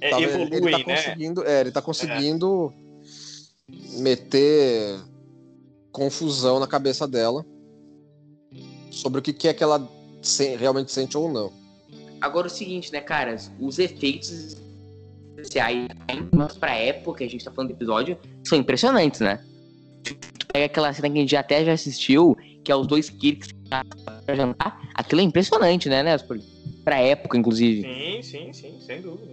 [0.00, 0.84] é, tá- tá- evoluem, ele tá né?
[0.84, 2.72] conseguindo, é, ele tá conseguindo
[3.98, 5.00] meter
[5.90, 7.44] confusão na cabeça dela
[8.90, 9.88] sobre o que, que é que ela
[10.20, 11.52] se- realmente sente ou não.
[12.20, 13.50] Agora o seguinte, né, caras?
[13.58, 14.56] Os efeitos
[15.36, 15.88] especiais,
[16.32, 19.42] mas pra época que a gente tá falando do episódio, são impressionantes, né?
[20.04, 23.50] Tu pega aquela cena que a gente até já assistiu, que é os dois Kirks
[23.68, 24.80] pra jantar.
[24.94, 26.38] Aquilo é impressionante, né, Nespor?
[26.84, 27.82] Pra época, inclusive.
[27.82, 29.32] Sim, sim, sim, sem dúvida.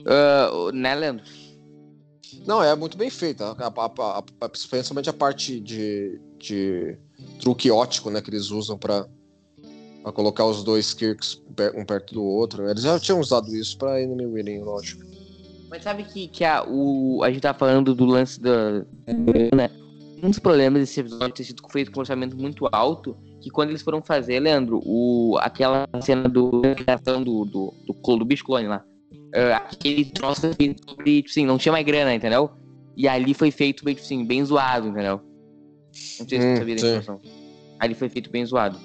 [0.00, 1.24] Uh, né, Leandro?
[2.46, 3.56] Não, é muito bem feita.
[4.50, 6.96] Principalmente a parte de, de
[7.40, 9.06] truque ótico, né, que eles usam pra
[10.06, 11.42] pra colocar os dois Kirks
[11.74, 12.62] um perto do outro.
[12.62, 12.70] né?
[12.70, 15.04] Eles já tinham usado isso pra Enemy Winning, lógico.
[15.68, 18.84] Mas sabe que, que a, o, a gente tá falando do lance da.
[19.52, 19.68] Né?
[20.22, 23.70] Um dos problemas desse episódio ter sido feito com um orçamento muito alto, que quando
[23.70, 28.66] eles foram fazer, Leandro, o, aquela cena do criação do, do, do, do bicho clone
[28.66, 28.82] lá,
[29.34, 32.50] eh, aquele troço feito sobre, tipo assim, não tinha mais grana, entendeu?
[32.96, 35.20] E ali foi feito bem, tipo assim, bem zoado, entendeu?
[36.18, 36.86] Não sei se Hum, você sabia da sim.
[36.88, 37.20] informação.
[37.78, 38.78] Ali foi feito bem zoado.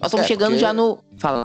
[0.00, 0.98] Nós estamos É, chegando porque- já no.
[1.18, 1.44] Fala.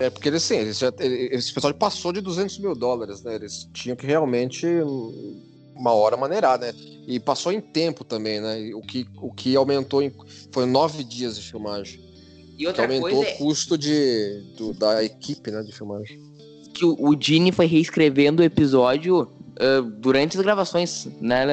[0.00, 3.34] É porque eles, sim, eles já, esse episódio passou de 200 mil dólares, né?
[3.36, 5.42] Eles tinham que realmente hum,
[5.78, 6.72] uma hora maneirar, né?
[7.06, 8.70] E passou em tempo também, né?
[8.74, 10.12] O que, o que aumentou em,
[10.52, 12.00] foi nove dias de filmagem.
[12.54, 16.20] E Que outra aumentou coisa é o custo de, do- da equipe, né, de filmagem.
[16.74, 19.28] que o, o Gene foi reescrevendo o episódio
[19.60, 21.46] ah, durante as gravações, né?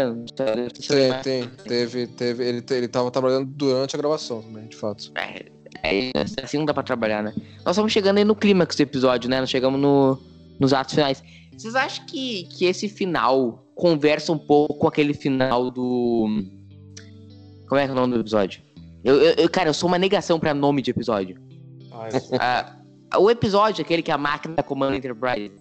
[0.87, 5.11] Tem, tem, teve, teve, ele, ele tava trabalhando durante a gravação também, de fato.
[5.15, 5.45] É,
[5.83, 6.11] é,
[6.43, 7.33] assim não dá pra trabalhar, né?
[7.63, 9.39] Nós estamos chegando aí no clímax do episódio, né?
[9.39, 10.19] Nós chegamos no,
[10.59, 11.23] nos atos finais.
[11.57, 16.27] Vocês acham que, que esse final conversa um pouco com aquele final do.
[17.67, 18.61] Como é que é o nome do episódio?
[19.03, 21.39] Eu, eu- cara, eu sou uma negação pra nome de episódio.
[22.39, 22.75] Ah,
[23.11, 25.51] Ah, o episódio, aquele que a máquina comanda Enterprise.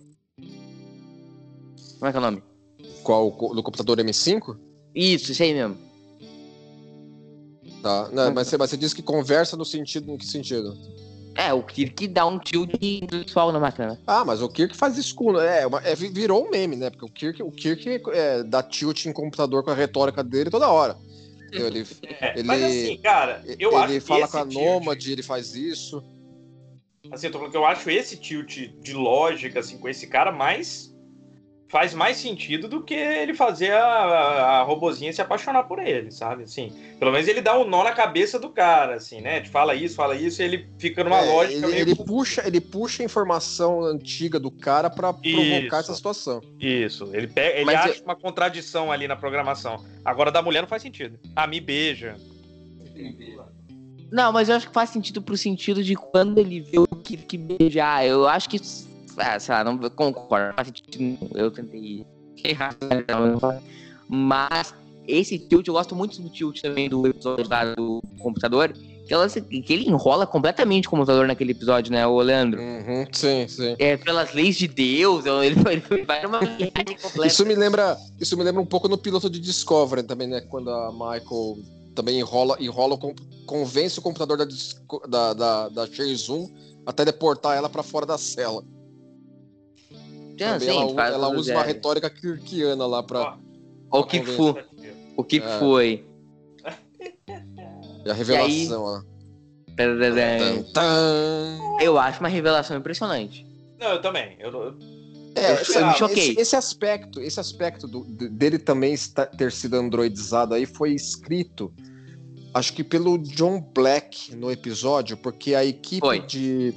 [1.98, 2.42] Como é que é o nome?
[3.02, 3.30] Qual?
[3.54, 4.56] Do computador M5?
[4.94, 5.76] Isso, isso aí mesmo.
[7.82, 8.08] Tá.
[8.12, 10.10] Não, mas, você, mas você disse que conversa no sentido.
[10.10, 10.76] Em que sentido?
[11.36, 13.98] É, o Kirk dá um tilt intelectual na máquina.
[14.06, 15.38] Ah, mas o Kirk faz isso com.
[15.40, 16.90] É, uma- é, virou um meme, né?
[16.90, 20.68] Porque o Kirk, o Kirk é, dá tilt em computador com a retórica dele toda
[20.70, 20.96] hora.
[21.52, 21.84] Ele,
[22.20, 25.12] É, Ele- mas assim, cara, eu ele acho que fala esse com a tilt- Nômade,
[25.12, 26.02] ele faz isso.
[27.10, 30.30] Assim, eu tô falando que eu acho esse tilt de lógica, assim, com esse cara
[30.32, 30.93] mais.
[31.68, 36.10] Faz mais sentido do que ele fazer a, a, a robozinha se apaixonar por ele,
[36.12, 36.44] sabe?
[36.44, 39.40] Assim, pelo menos ele dá um nó na cabeça do cara, assim, né?
[39.40, 41.78] De fala isso, fala isso, e ele fica numa É, lógica ele, meio.
[41.80, 46.40] ele puxa, ele puxa a informação antiga do cara pra provocar essa situação.
[46.60, 49.84] Isso, ele, pega, ele Mas acha uma contradição ali na programação.
[50.04, 51.18] Agora, da mulher não faz sentido.
[51.34, 52.16] Ah, me beija.
[54.12, 57.36] Não, mas eu acho que faz sentido pro sentido de quando ele vê o Kirk
[57.36, 58.06] beijar.
[58.06, 58.60] Eu acho que.
[59.18, 60.54] Ah, sei lá, não concordo.
[61.34, 62.04] Eu tentei
[62.44, 62.76] errar.
[64.08, 64.74] Mas
[65.06, 68.72] esse tilt, eu gosto muito do tilt também do episódio lá do computador.
[69.06, 72.58] Que, ela, que ele enrola completamente o computador naquele episódio, né, o Leandro?
[72.58, 73.76] Uhum, sim, sim.
[73.78, 77.26] É, pelas leis de Deus, ele, ele vai numa viagem completa.
[77.26, 80.40] Isso me lembra, isso me lembra um pouco no piloto de Discovery também, né?
[80.40, 81.58] Quando a Michael
[81.94, 82.98] também enrola, enrola
[83.44, 84.46] convence o computador da,
[85.06, 85.86] da, da, da
[86.16, 86.48] Zoom
[86.86, 88.64] até deportar ela pra fora da cela.
[90.40, 93.20] Ah, Também sim, ela, faz ela usa uma retórica kirkiana lá pra.
[93.20, 93.36] Ó,
[93.90, 94.64] Ó, O foi?
[95.16, 95.58] O que É.
[95.58, 96.04] foi?
[98.04, 99.04] E a revelação lá.
[99.76, 101.58] Tan, tan.
[101.80, 103.46] Eu acho uma revelação impressionante.
[103.78, 104.36] Não, eu também.
[104.38, 104.74] Eu, eu-
[105.36, 106.30] É, Eu esse, me choquei.
[106.30, 110.92] esse- esse aspecto, esse aspecto do- de- dele também está- ter sido androidizado aí foi
[110.94, 111.72] escrito,
[112.54, 116.20] acho que pelo John Black no episódio, porque a equipe Foi.
[116.20, 116.72] de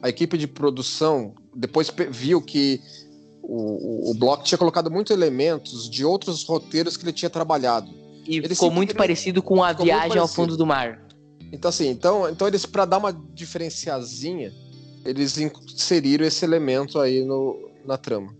[0.00, 2.80] a equipe de produção depois viu que
[3.42, 7.88] o, o, o Block tinha colocado muitos elementos de outros roteiros que ele tinha trabalhado.
[8.26, 11.06] E Ele ficou muito parecido com a viagem ao fundo do mar.
[11.52, 14.52] Então assim, então, então eles para dar uma diferenciazinha,
[15.04, 18.34] eles inseriram esse elemento aí no, na trama.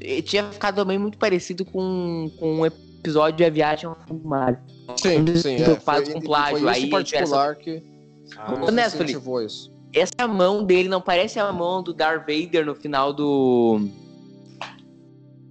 [0.00, 4.20] E tinha ficado também muito parecido com, com um episódio de A Viagem ao Fundo
[4.20, 4.62] do Mar.
[4.96, 5.54] Sim, sim.
[5.54, 7.82] É, foi, com plágio, foi isso aí particular que
[8.36, 9.71] Ah, Ô, Nestor, incentivou isso.
[9.94, 13.80] Essa mão dele não parece a mão do Darth Vader no final do.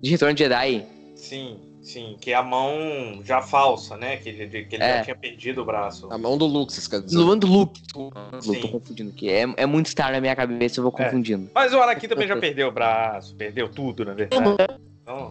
[0.02, 0.86] De Retorno de Jedi.
[1.16, 2.16] sim, sim.
[2.20, 4.18] Que é a mão já falsa, né?
[4.18, 4.98] Que ele, que ele É.
[4.98, 6.12] já tinha perdido o braço.
[6.12, 7.16] A mão do Luxus, quer dizer.
[7.18, 7.80] No do Luke.
[7.96, 9.30] Eu tô confundindo aqui.
[9.30, 11.04] É, é muito Star na minha cabeça, eu vou É.
[11.06, 11.50] confundindo.
[11.54, 14.42] Mas o Anakin também já perdeu o braço, perdeu tudo, na verdade.
[15.04, 15.30] Então.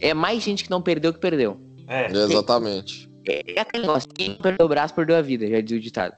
[0.00, 1.56] É mais gente que não perdeu que perdeu.
[1.88, 2.10] é.
[2.10, 3.08] Exatamente.
[3.28, 6.14] É aquele negócio, quem perdeu o braço, perdeu a vida, já dizia o ditado.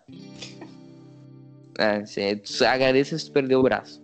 [1.79, 4.03] É, você agradeça se tu perdeu o braço.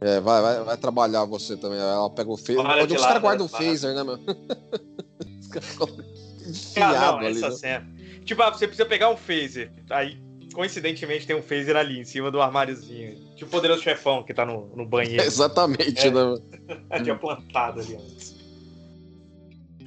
[0.00, 1.78] É, vai, vai, vai trabalhar você também.
[1.78, 2.58] Ela pega o phaser.
[2.58, 4.18] Olha os caras guardam o phaser, né, meu?
[5.40, 5.88] Os caras ficam
[6.46, 7.36] enfiados não, ali.
[7.36, 7.54] essa né?
[7.54, 7.88] cena.
[8.24, 9.72] Tipo, ah, você precisa pegar um phaser.
[9.90, 10.18] Aí,
[10.52, 13.16] coincidentemente, tem um phaser ali, em cima do armáriozinho.
[13.36, 15.22] Tipo o poderoso chefão que tá no, no banheiro.
[15.24, 16.10] Exatamente, É.
[16.10, 16.34] né?
[17.02, 18.36] Tinha plantado ali antes.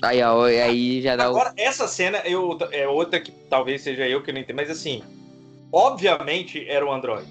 [0.02, 4.24] Aí, ó, aí já dá Agora, essa cena eu, é outra que talvez seja eu
[4.24, 5.04] que não entendo, mas assim,
[5.72, 7.28] obviamente era o Android.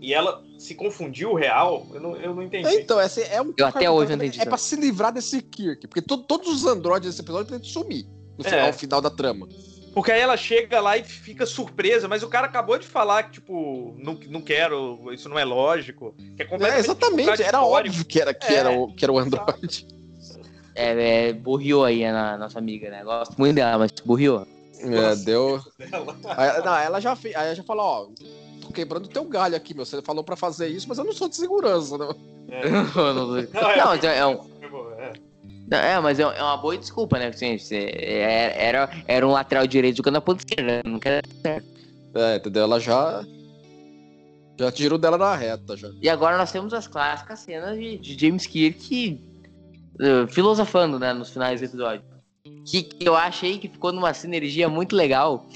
[0.00, 2.66] E ela se confundiu o real, eu não, eu não entendi.
[2.68, 5.42] É, Então, essa é um Eu até hoje não entendi É pra se livrar desse
[5.42, 5.86] Kirk.
[5.86, 8.06] Porque to- todos os androides desse episódio têm que sumir
[8.38, 8.72] no final, É.
[8.72, 9.46] final da trama.
[9.92, 13.32] Porque aí ela chega lá e fica surpresa, mas o cara acabou de falar que,
[13.32, 16.14] tipo, não, não quero, isso não é lógico.
[16.36, 18.56] Que é É, exatamente, era óbvio que era, que É.
[18.56, 19.86] era, o, que era o android.
[20.74, 23.02] É, é burriou aí a nossa amiga, né?
[23.02, 24.46] Gosto muito dela, mas burriou.
[24.82, 25.60] É, deu.
[26.36, 27.34] Aí, não, ela já fez.
[27.36, 28.06] Aí ela já falou, ó,
[28.60, 29.84] tô quebrando teu galho aqui, meu.
[29.84, 32.08] Você falou pra fazer isso, mas eu não sou de segurança, né?
[32.52, 32.68] É.
[32.68, 33.38] não, Não,
[33.70, 34.32] é, mas é, um,
[34.98, 35.12] é.
[35.68, 37.28] Não, É, mas é uma boa desculpa, né?
[37.28, 40.82] Assim, você- é- era, era um lateral direito jogando na ponta esquerda.
[40.84, 41.22] Não quer...
[42.14, 42.64] É, entendeu?
[42.64, 43.24] Ela já.
[44.58, 45.90] Já tirou dela na reta, já.
[46.02, 49.22] E agora nós temos as clássicas cenas de, de James Kirk
[50.00, 51.12] eh, filosofando, né?
[51.14, 52.02] Nos finais do episódio.
[52.64, 55.46] Que, que eu achei que ficou numa sinergia muito legal.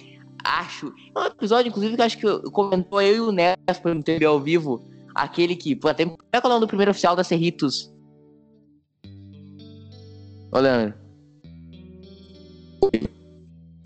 [0.45, 0.93] Acho.
[1.17, 4.03] É um episódio, inclusive, que eu acho que eu- comentou eu e o Nesper no
[4.03, 4.83] TV ao vivo.
[5.15, 5.75] Aquele que.
[5.75, 6.05] Pô, até.
[6.05, 7.91] Qual é que é o nome do primeiro oficial da Cerritos?
[10.53, 10.95] Ô, Leandro.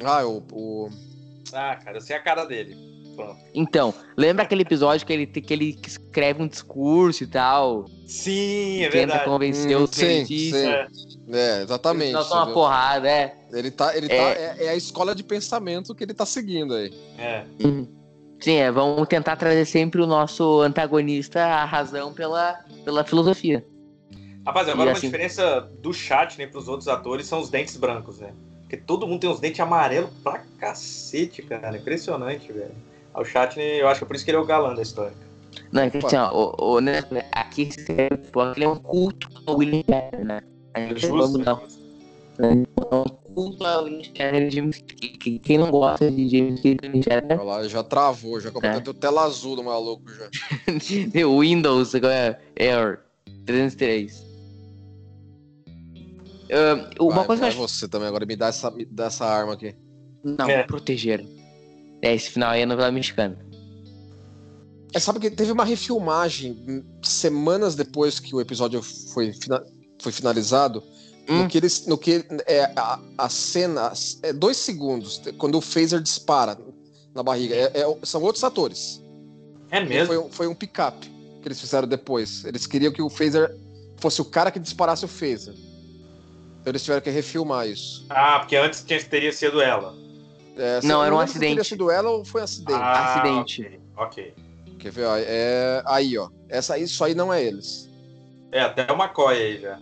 [0.05, 0.43] Ah, o.
[0.53, 0.89] o...
[1.53, 2.77] Ah, cara, eu sei a cara dele.
[3.55, 7.87] Então, lembra aquele episódio que ele, que ele escreve um discurso e tal?
[8.07, 9.25] Sim, é tenta verdade.
[9.25, 10.89] convencer Hum, os sim, cientistas.
[10.93, 11.19] sim.
[11.31, 12.13] É, exatamente.
[12.13, 12.55] Não uma viu?
[12.55, 13.35] porrada, é.
[13.53, 13.97] Ele tá.
[13.97, 14.17] Ele É.
[14.17, 14.41] tá.
[14.41, 16.93] É, é a escola de pensamento que ele tá seguindo aí.
[17.19, 17.45] É.
[18.41, 22.55] Sim, é, vamos tentar trazer sempre o nosso antagonista a razão pela,
[22.85, 23.65] pela filosofia.
[24.47, 27.77] Rapaz, agora E uma assim- diferença do chat né, pros outros atores são os dentes
[27.77, 28.33] brancos, né?
[28.63, 31.77] Porque todo mundo tem uns dentes amarelos pra cacete, cara.
[31.77, 32.71] Impressionante, velho.
[33.21, 35.13] O chat, eu acho que é por isso que ele é o galã da história.
[35.73, 37.03] Não, é que assim, ó, o, o, né,
[37.33, 37.69] aqui
[38.57, 40.41] ele é um culto ao William Shatner, né?
[40.75, 41.17] A gente Justo.
[41.17, 41.63] vamos não.
[42.39, 43.05] É um
[43.35, 47.03] culto ao William Shatner e James que- Quem não gosta de James Cameron e William
[47.03, 48.83] Shatner, Olha lá, já travou, já começou É.
[48.83, 50.29] ter tela azul no maluco já.
[51.27, 53.01] o Windows agora é Air
[53.45, 54.27] 303.
[56.51, 57.75] Ah, uma vai, coisa vai que eu acho.
[57.75, 59.75] você também agora, me dá essa, me dá essa arma aqui.
[60.25, 60.63] Não, É.
[60.63, 61.27] proteger.
[62.03, 63.39] É, esse final aí é novela mexicana.
[64.95, 69.65] É, sabe que teve uma refilmagem semanas depois que o episódio foi, fina-
[70.01, 70.83] foi finalizado.
[71.29, 71.43] Hum.
[71.43, 71.87] No que eles.
[71.87, 73.93] No que é, a, a cena.
[74.23, 76.57] É dois segundos, quando o phaser dispara
[77.15, 77.55] na barriga.
[77.55, 79.03] É- é- são outros atores.
[79.71, 80.07] É mesmo?
[80.07, 80.97] Foi, um- foi um pick-up
[81.43, 82.45] que eles fizeram depois.
[82.47, 83.55] Eles queriam que o phaser
[83.99, 85.53] fosse o cara que disparasse o phaser.
[86.61, 88.07] Então eles tiveram que refilmar isso.
[88.09, 89.95] Ah, porque antes tinha, teria sido ela.
[90.59, 91.69] É, Não, era um se Teria acidente.
[91.69, 92.73] sido ela ou foi um acidente?
[92.83, 93.81] Ah, Acidente.
[93.97, 94.35] Ok.
[94.79, 95.05] Quer ver?
[95.07, 96.29] Ó, é, aí, ó.
[96.49, 97.89] Essa, aí- isso aí não é eles.
[98.51, 99.79] É, até o McCoy aí já.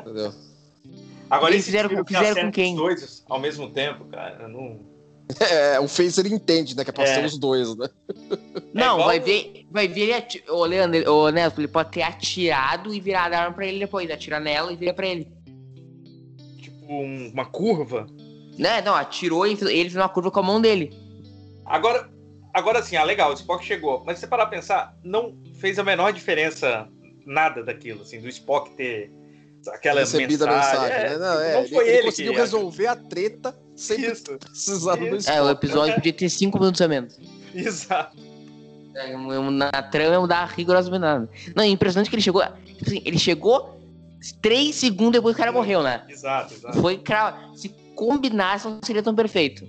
[0.00, 0.32] Entendeu?
[1.30, 2.72] Agora, Eles fizeram- que fizeram com quem?
[2.74, 4.80] os dois ao mesmo tempo, cara, não...
[5.40, 6.82] É, o phaser entende, né?
[6.84, 7.14] Que é pra É.
[7.16, 7.86] ser os dois, né?
[8.72, 10.42] Não, igual vai ver, vai ver ele ati...
[10.48, 13.78] Ô, Leandro, ele- ô, Neto, ele pode ter atirado e virado a arma pra ele
[13.78, 14.10] depois.
[14.10, 15.30] Atira nela e vira pra ele.
[16.58, 18.06] Tipo, um- uma curva.
[18.58, 18.82] Né?
[18.82, 19.56] Não, atirou e ele
[19.90, 20.92] fez uma curva com a mão dele.
[21.64, 22.08] Agora,
[22.52, 24.02] agora sim, ah, legal, o Spock chegou.
[24.04, 26.88] Mas se você parar pra pensar, não fez a menor diferença
[27.24, 29.12] nada daquilo, assim, do Spock ter
[29.68, 30.80] aquela Recebido mensagem.
[30.80, 31.18] mensagem, É, né?
[31.18, 32.38] Não, é, não ele, foi ele ele, conseguiu que...
[32.38, 35.30] resolver a treta sem Isso, precisar do Isso.
[35.30, 35.64] É, o Spock.
[35.64, 37.18] episódio podia ter cinco minutos a menos.
[37.54, 38.16] exato.
[38.94, 39.16] É,
[39.50, 41.28] Na trama ia mudar rigorosamente nada.
[41.54, 42.42] Não, é impressionante que ele chegou.
[42.64, 43.78] tipo assim, ele chegou
[44.40, 46.02] três segundos depois que o cara morreu, né?
[46.08, 46.80] Exato, exato.
[46.80, 47.38] Foi cra...
[47.54, 49.64] Se combinasse, não seria tão perfeito.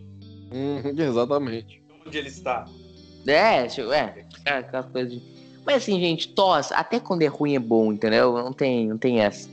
[0.51, 1.81] Uhum, exatamente.
[2.05, 2.67] Onde ele está.
[3.25, 5.21] É, tipo, é, é, aquelas coisas de...
[5.65, 8.33] Mas assim, gente, tos, até quando é ruim é bom, entendeu?
[8.33, 9.49] Não tem, não tem essa.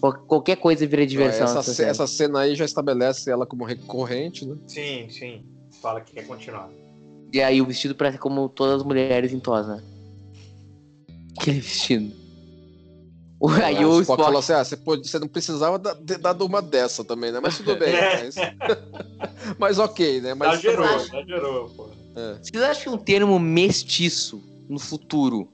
[0.00, 1.44] Qual- Qualquer coisa vira diversão.
[1.46, 1.90] essa, ce- série.
[1.90, 4.56] essa cena aí já estabelece ela como recorrente, né?
[4.66, 5.44] Sim, sim.
[5.80, 6.68] Fala que quer continuar.
[7.32, 9.82] E aí o vestido parece como todas as mulheres em tos, né?
[11.38, 12.12] Aquele vestido.
[13.44, 14.22] O, aí Aí o Spock Spock...
[14.22, 17.40] falou assim: ah, você, pode, você não precisava da- ter dado uma dessa também, né?
[17.42, 17.90] Mas tudo bem.
[17.96, 18.22] É.
[18.22, 18.34] mas...
[19.58, 20.32] mas ok, né?
[20.34, 21.88] Mas Exagerou, também- exagerou, pô.
[22.16, 22.38] é.
[22.40, 25.48] Vocês acham que um termo mestiço no futuro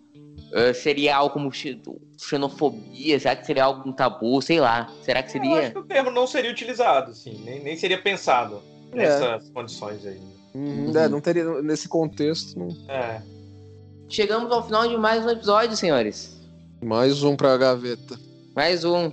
[0.53, 1.81] eh, seria algo como xe-
[2.19, 3.19] xenofobia?
[3.19, 4.41] Será que seria algo um tabu?
[4.43, 4.93] Sei lá.
[5.03, 5.71] Será que Eu acho seria?
[5.71, 8.63] que o termo não seria utilizado, assim, nem, nem seria pensado
[8.93, 8.97] É.
[8.97, 10.21] nessas condições aí.
[10.55, 13.23] Uhum, é, não teria, nesse contexto, não- É.
[14.11, 16.38] Chegamos ao final de mais um episódio, senhores.
[16.83, 18.19] Mais um pra gaveta.
[18.55, 19.13] Mais um.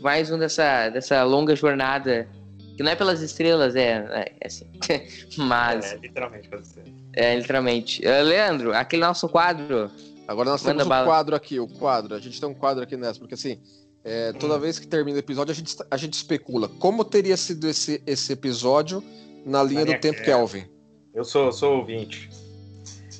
[0.00, 2.28] Mais um dessa, dessa longa jornada.
[2.76, 4.66] Que não é pelas estrelas, é, é assim.
[5.36, 6.84] Mas, É, literalmente pode ser.
[7.12, 8.06] é, literalmente.
[8.06, 9.90] Eh, Leandro, aquele nosso quadro.
[10.28, 11.06] Agora nós temos o bala.
[11.06, 12.14] quadro aqui, o quadro.
[12.14, 13.58] A gente tem um quadro aqui nessa, porque assim,
[14.04, 17.68] é, toda vez que termina o episódio, a gente, a gente especula como teria sido
[17.68, 19.02] esse, esse episódio
[19.44, 20.60] na linha do linha tempo Kelvin.
[20.60, 20.78] Kelvin.
[21.14, 22.30] Eu sou, sou ouvinte.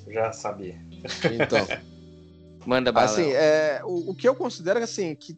[0.07, 0.77] Eu já sabia.
[1.33, 1.67] Então,
[2.69, 3.07] Manda bala.
[3.07, 5.35] assim, é, o, o que eu considero é assim, que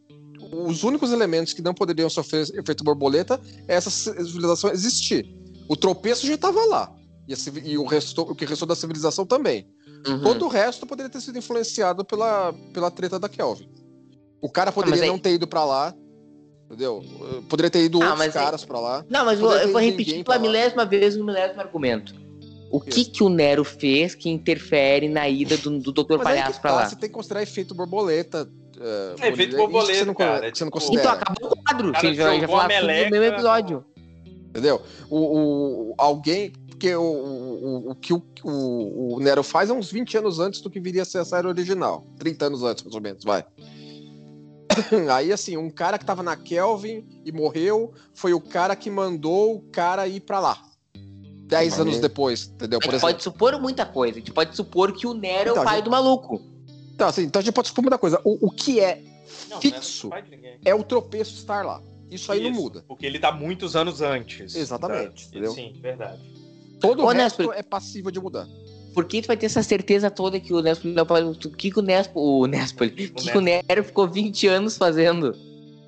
[0.67, 5.33] os únicos elementos que não poderiam sofrer efeito borboleta é essa civilização existir.
[5.69, 6.91] O tropeço já estava lá.
[7.25, 7.33] E,
[7.71, 9.65] e o, resto, o que restou da civilização também.
[10.05, 10.21] Uhum.
[10.23, 13.69] Todo o resto poderia ter sido influenciado pela, pela treta da Kelvin.
[14.41, 15.93] O cara poderia mas aí- não ter ido pra lá,
[16.65, 17.01] entendeu?
[17.47, 19.05] Poderia ter ido Ah, outros mas aí- caras pra lá.
[19.09, 22.13] Não, mas eu, eu vou repetir pela milésima vez o milésimo argumento.
[22.71, 26.13] O que que o Nero fez que interfere na ida do, do Dr.
[26.17, 26.85] Mas Palhaço que pra tá, lá?
[26.89, 28.49] você tem que considerar efeito borboleta.
[28.79, 31.01] eh, É, efeito borboleta, você não, cara, você não tipo- considera.
[31.01, 31.91] Então acabou o quadro.
[31.91, 33.85] Cara, Você já, já no meleca- mesmo episódio.
[34.49, 34.81] Entendeu?
[35.09, 36.53] O, o- alguém.
[36.69, 40.61] Porque o, o, o que o, o, o Nero faz é uns 20 anos antes
[40.61, 42.07] do que viria a ser a série original.
[42.17, 43.45] 30 anos antes, mais ou menos, vai.
[45.13, 49.55] Aí, assim, um cara que tava na Kelvin e morreu foi o cara que mandou
[49.57, 50.59] o cara ir pra lá.
[51.51, 52.79] 10 anos depois, entendeu?
[52.79, 53.09] A gente exemplo.
[53.13, 54.15] pode supor muita coisa.
[54.15, 56.41] A gente pode supor que o Nero é Então, o pai gente- do maluco.
[56.95, 58.19] Então, assim, então a gente pode supor muita coisa.
[58.23, 59.03] O, o que é
[59.49, 60.57] Não, fixo não é ninguém.
[60.63, 61.81] é o tropeço estar lá.
[62.09, 62.83] Isso aí não Isso, muda.
[62.87, 64.55] Porque ele tá muitos anos antes.
[64.55, 65.53] Exatamente, Da- entendeu?
[65.53, 66.19] Sim, verdade.
[66.79, 68.47] Todo o resto é passível de mudar.
[68.93, 71.79] Por que tu vai ter essa certeza toda que o Nespo é o que que
[71.79, 72.19] o Nespo...
[72.19, 72.83] O Nespo...
[73.33, 75.33] O o Nero ficou 20 anos fazendo?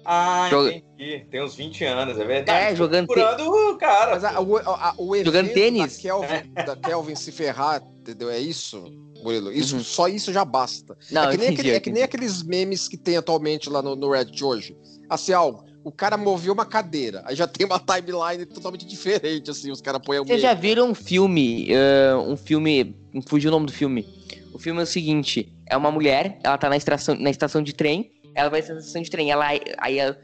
[0.06, 1.26] Ah, Joga- entendi.
[1.32, 2.74] Tem uns 20 anos, é verdade.
[2.74, 4.12] É, jogando Procurando o cara.
[4.12, 5.95] Mas a- o, a- o Jogando tênis.
[5.97, 8.30] Da, Kelvin, da Kelvin se ferrar, entendeu?
[8.30, 8.84] É isso?
[9.24, 9.51] Murilo.
[9.51, 9.84] Isso, Uhum.
[9.84, 10.97] Só isso já basta.
[11.12, 13.82] Não, é, que nem entendi, aquele- é que nem aqueles memes que tem atualmente lá
[13.82, 14.76] no, no Reddit hoje.
[15.10, 19.72] Assim, ó, o cara moveu uma cadeira, aí já tem uma timeline totalmente diferente, assim,
[19.72, 23.51] os caras põem o Vocês já viram um filme, ah, um filme, me fugiu o
[23.51, 24.06] nome do filme.
[24.54, 27.74] O filme é o seguinte, é uma mulher, ela tá na estação, na estação de
[27.74, 30.18] trem, ela vai na estação de trem, ela, aí ela-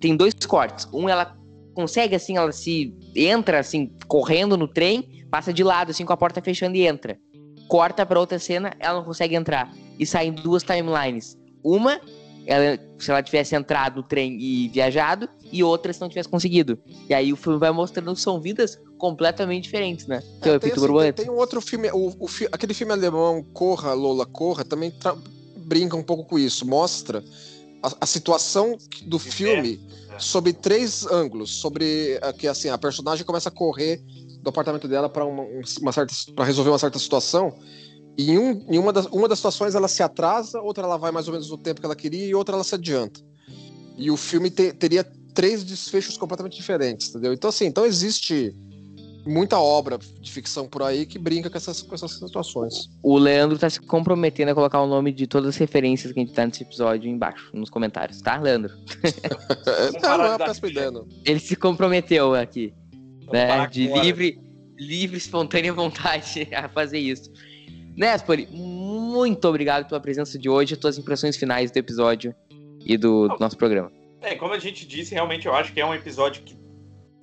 [0.00, 0.86] tem dois cortes.
[0.92, 1.36] Um, ela
[1.74, 6.16] consegue, assim, ela se entra, assim, correndo no trem, passa de lado, assim, com a
[6.16, 7.18] porta fechando e entra.
[7.68, 9.70] Corta pra outra cena, ela não consegue entrar.
[9.98, 11.36] E saem duas timelines.
[11.62, 12.00] Uma,
[12.46, 16.78] ela- se ela tivesse entrado no trem e viajado, e outra se não tivesse conseguido.
[17.08, 20.22] E aí o filme vai mostrando que são vidas completamente diferentes, né?
[20.42, 23.44] Que é o É, tem, assim, tem, um outro filme, o, o aquele filme alemão
[23.52, 25.16] Corra, Lola, Corra, também tra-
[25.56, 26.66] brinca um pouco com isso.
[26.66, 27.22] Mostra
[27.82, 30.18] a, a situação do filme é.
[30.18, 31.58] sobre três ângulos.
[31.60, 34.00] Sobre a- que assim, a personagem começa a correr
[34.42, 35.44] do apartamento dela para uma,
[35.80, 37.56] uma certa para resolver uma certa situação.
[38.18, 41.12] E em, um, em uma, das, uma das situações ela se atrasa, outra ela vai
[41.12, 43.20] mais ou menos no tempo que ela queria e outra ela se adianta.
[43.98, 45.04] E o filme te- teria
[45.34, 47.32] três desfechos completamente diferentes, entendeu?
[47.34, 48.54] Então assim, então existe
[49.26, 52.88] muita obra de ficção por aí que brinca com essas, com essas situações.
[53.02, 56.22] O Leandro tá se comprometendo a colocar o nome de todas as referências que a
[56.22, 58.72] gente tá nesse episódio embaixo, nos comentários, tá, Leandro?
[60.02, 60.90] Não, não é péssima ideia.
[60.90, 61.06] não.
[61.24, 62.72] Ele se comprometeu aqui,
[63.32, 63.66] né?
[63.66, 64.02] De agora.
[64.02, 64.40] livre,
[64.78, 67.30] livre, espontânea vontade a fazer isso.
[67.96, 72.34] Nespoli, muito obrigado pela presença de hoje, tuas impressões finais do episódio
[72.84, 73.90] e do, do nosso programa.
[74.20, 76.56] É, como a gente disse, realmente eu acho que é um episódio que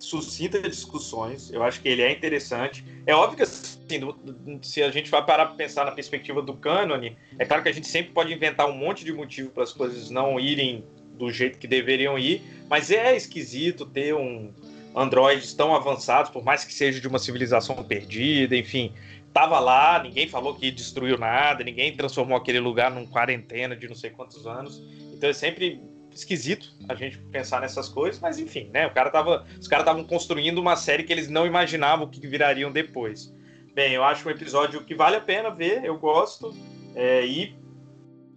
[0.04, 1.50] suscita discussões.
[1.52, 2.84] Eu acho que ele é interessante.
[3.08, 6.42] É óbvio que assim, do- do- se a gente vai parar para pensar na perspectiva
[6.42, 9.64] do cânone, é claro que a gente sempre pode inventar um monte de motivo para
[9.64, 10.84] as coisas não irem
[11.18, 14.52] do jeito que deveriam ir, mas é esquisito ter um
[14.94, 18.92] androides tão avançados, por mais que seja de uma civilização perdida, enfim,
[19.34, 23.96] tava lá, ninguém falou que destruiu nada, ninguém transformou aquele lugar num quarentena de não
[23.96, 24.84] sei quantos anos.
[25.14, 25.80] Então é sempre
[26.18, 28.88] esquisito a gente pensar nessas coisas, mas enfim, né?
[28.88, 32.72] O cara tava, os caras estavam construindo uma série que eles não imaginavam que virariam
[32.72, 33.34] depois.
[33.74, 36.56] Bem, eu acho um episódio que vale a pena ver, eu gosto,
[36.96, 37.56] é, e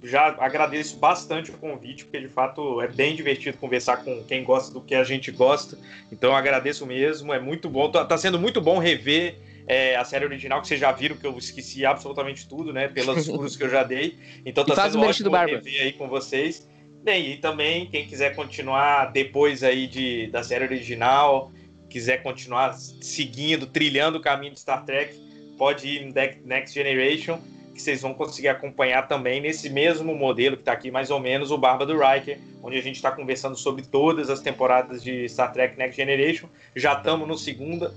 [0.03, 4.73] já agradeço bastante o convite, porque de fato é bem divertido conversar com quem gosta
[4.73, 5.79] do que a gente gosta.
[6.11, 10.05] Então eu agradeço mesmo, é muito bom, tá, tá sendo muito bom rever é, a
[10.05, 12.89] série original, que vocês já viram que eu esqueci absolutamente tudo, né?
[12.89, 14.17] Pelos furos que eu já dei.
[14.45, 16.69] Então E tá faz sendo o merchan ótimo do rever aí com vocês.
[17.07, 21.53] Bem, e também quem quiser continuar depois aí de, da série original,
[21.89, 25.15] quiser continuar seguindo, trilhando o caminho de Star Trek,
[25.57, 27.39] pode ir Deck- Next Generation,
[27.73, 31.53] que vocês vão conseguir acompanhar também nesse mesmo modelo que está aqui, mais ou menos,
[31.53, 35.53] o Barba do Riker, onde a gente está conversando sobre todas as temporadas de Star
[35.53, 36.49] Trek Next Generation.
[36.75, 37.95] Já estamos no segunda.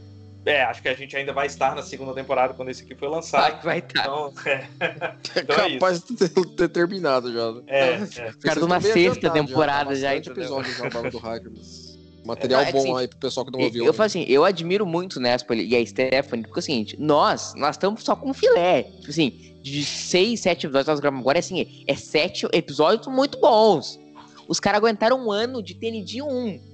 [0.50, 3.08] É, acho que a gente ainda vai estar na segunda temporada quando esse aqui foi
[3.08, 3.62] lançado.
[3.62, 4.02] Vai, vai tá.
[4.02, 4.68] Então, é,
[5.36, 7.52] É Então é capaz de ter, ter terminado já.
[7.52, 7.62] né?
[7.68, 7.98] é, é.
[7.98, 11.52] Cara, Vocês de uma estão bem sexta temporada já, episódio já, o Barba do Hacker,
[11.56, 11.90] mas
[12.26, 13.86] Material É, é bom assim, aí pro pessoal que não Eu, ouviu.
[13.86, 16.96] eu falo assim, eu admiro muito o Nespoli e a Stephanie, porque é o seguinte,
[17.00, 18.84] nós, nós estamos só com filé.
[18.84, 23.08] Tipo assim, de seis, sete episódios que nós gravamos agora, é assim, é sete episódios
[23.08, 24.00] muito bons.
[24.48, 26.69] Os caras aguentaram um ano de TND 1.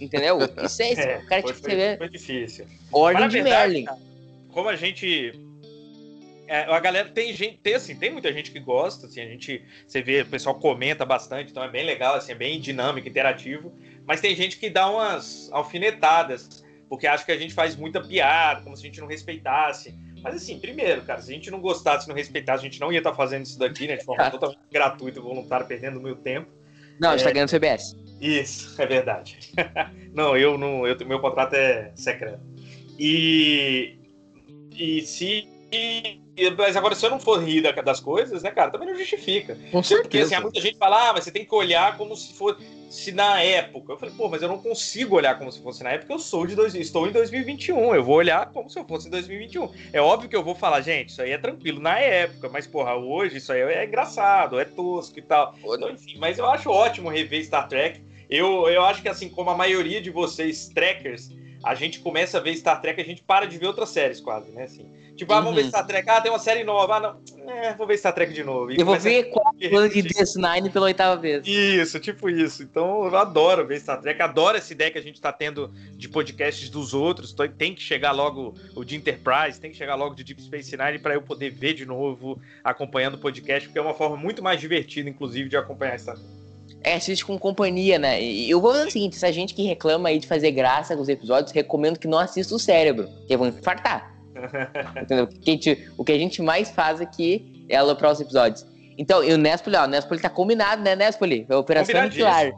[0.00, 0.38] Entendeu?
[0.64, 2.66] Isso é, É, o cara foi, que foi- ver foi difícil.
[2.92, 3.84] Ordem Mas, de verdade, Merlin.
[3.86, 3.98] cara,
[4.52, 5.32] Como a gente.
[6.48, 9.62] é, a galera tem gente, tem assim, tem muita gente que gosta, assim, a gente,
[9.86, 13.72] você vê, o pessoal comenta bastante, então é bem legal, assim, é bem dinâmico, interativo,
[14.06, 18.62] mas tem gente que dá umas alfinetadas, porque acha que a gente faz muita piada,
[18.62, 19.92] como se a gente não respeitasse.
[20.22, 22.98] Mas assim, primeiro, cara, se a gente não gostasse, não respeitasse, a gente não ia
[22.98, 24.30] estar fazendo isso daqui, né, de forma Tá.
[24.38, 26.48] totalmente gratuita voluntária, perdendo o meu tempo.
[27.00, 27.96] Não, a gente é- tá ganhando CBS.
[28.20, 29.38] Isso, é verdade.
[30.12, 30.86] não, eu não.
[30.86, 32.40] Eu, meu contrato é secreto.
[32.98, 33.96] E.
[34.74, 35.48] E se.
[35.72, 36.20] e-
[36.56, 39.54] mas agora, se eu não for rir da- das coisas, né, cara, também não justifica.
[39.54, 40.24] Com Porque certeza.
[40.26, 43.12] assim, há muita gente fala, ah, mas você tem que olhar como se fosse se
[43.12, 43.92] na época.
[43.92, 46.46] Eu falei, pô, mas eu não consigo olhar como se fosse na época, eu sou
[46.46, 47.94] de dois, estou em 2021.
[47.94, 49.70] Eu vou olhar como se eu fosse em 2021.
[49.92, 52.94] É óbvio que eu vou falar, gente, isso aí é tranquilo na época, mas porra,
[52.94, 55.54] hoje isso aí é engraçado, é tosco e tal.
[55.58, 58.00] Então, enfim, mas eu acho ótimo rever Star Trek.
[58.28, 61.30] Eu, eu acho que assim, como a maioria de vocês, trackers,
[61.66, 64.50] a gente começa a ver Star Trek, a gente para de ver outras séries quase,
[64.52, 64.64] né?
[64.64, 64.86] Assim,
[65.16, 65.68] tipo, ah, vamos ver Uhum.
[65.68, 68.44] Star Trek, ah, tem uma série nova, ah, não, é, vou ver Star Trek de
[68.44, 68.70] novo.
[68.70, 70.22] E Eu vou ver qual plano de repetir.
[70.24, 71.46] DS9 pela oitava vez.
[71.46, 72.62] Isso, tipo isso.
[72.62, 76.08] Então eu adoro ver Star Trek, adoro essa ideia que a gente tá tendo de
[76.08, 77.32] podcasts dos outros.
[77.32, 80.76] Tô- Tem que chegar logo o de Enterprise, tem que chegar logo de Deep Space
[80.76, 84.42] Nine para eu poder ver de novo acompanhando o podcast, porque é uma forma muito
[84.42, 86.35] mais divertida, inclusive, de acompanhar Star Trek.
[86.82, 88.22] É, assiste com companhia, né?
[88.22, 91.02] E eu vou dizer o seguinte: essa gente que reclama aí de fazer graça com
[91.02, 94.14] os episódios, recomendo que não assista o cérebro, porque vão infartar.
[95.02, 95.24] Entendeu?
[95.24, 98.64] O que, a gente, o que a gente mais faz aqui é aloprar os episódios.
[98.98, 101.46] Então, e o Nespoli, ó, o Nespoli tá combinado, né, Nespoli?
[101.50, 102.52] A Operação Aniquilar.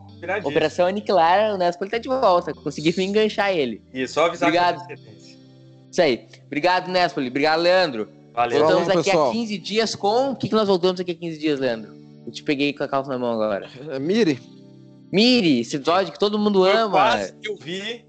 [0.44, 2.52] Operação Aniquilar, o Nespoli tá de volta.
[2.54, 3.82] Consegui me enganchar ele.
[3.92, 4.80] E só avisar Obrigado.
[5.90, 6.26] Isso aí.
[6.46, 7.28] Obrigado, Nespoli.
[7.28, 8.08] Obrigado, Leandro.
[8.32, 8.60] Valeu.
[8.60, 9.30] Voltamos aqui pessoal.
[9.30, 10.30] a 15 dias com.
[10.30, 11.97] O que, que nós voltamos aqui a 15 dias, Leandro?
[12.28, 13.66] Eu te peguei com a calça na mão agora.
[13.88, 14.38] É, Miri,
[15.10, 16.90] Miri, esse episódio que todo mundo ama.
[16.90, 18.04] quase que eu vi.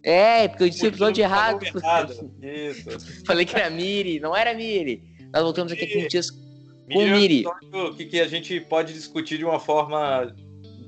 [0.00, 1.60] É, porque eu disse o episódio errado.
[1.64, 2.30] errado.
[2.40, 2.88] Isso.
[3.26, 5.02] Falei que era Miri, não era Miri.
[5.32, 6.38] Nós voltamos aqui a 15 dias Com
[6.86, 7.38] Miri é um Miri.
[7.40, 10.32] episódio que, que a gente pode discutir de uma forma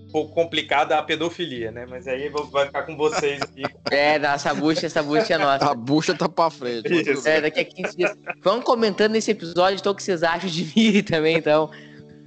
[0.07, 1.87] um pouco complicada a pedofilia, né?
[1.91, 3.62] Mas aí vou- vai ficar com vocês aqui.
[3.91, 5.70] É, essa bucha, essa bucha é nossa.
[5.70, 6.89] a bucha tá pra frente.
[7.24, 8.12] É, daqui a 15 dias.
[8.43, 11.70] Vão comentando nesse episódio então, o que vocês acham de Miri também, então.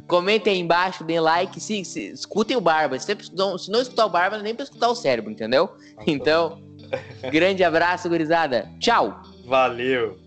[0.09, 2.97] Comentem aí embaixo, deem like, se, se- escutem o Barba.
[2.99, 5.69] Se não, se não escutar o Barba, nem pra escutar o cérebro, entendeu?
[6.07, 6.59] Então,
[7.31, 8.67] grande abraço, gurizada.
[8.79, 9.21] Tchau!
[9.45, 10.17] Valeu.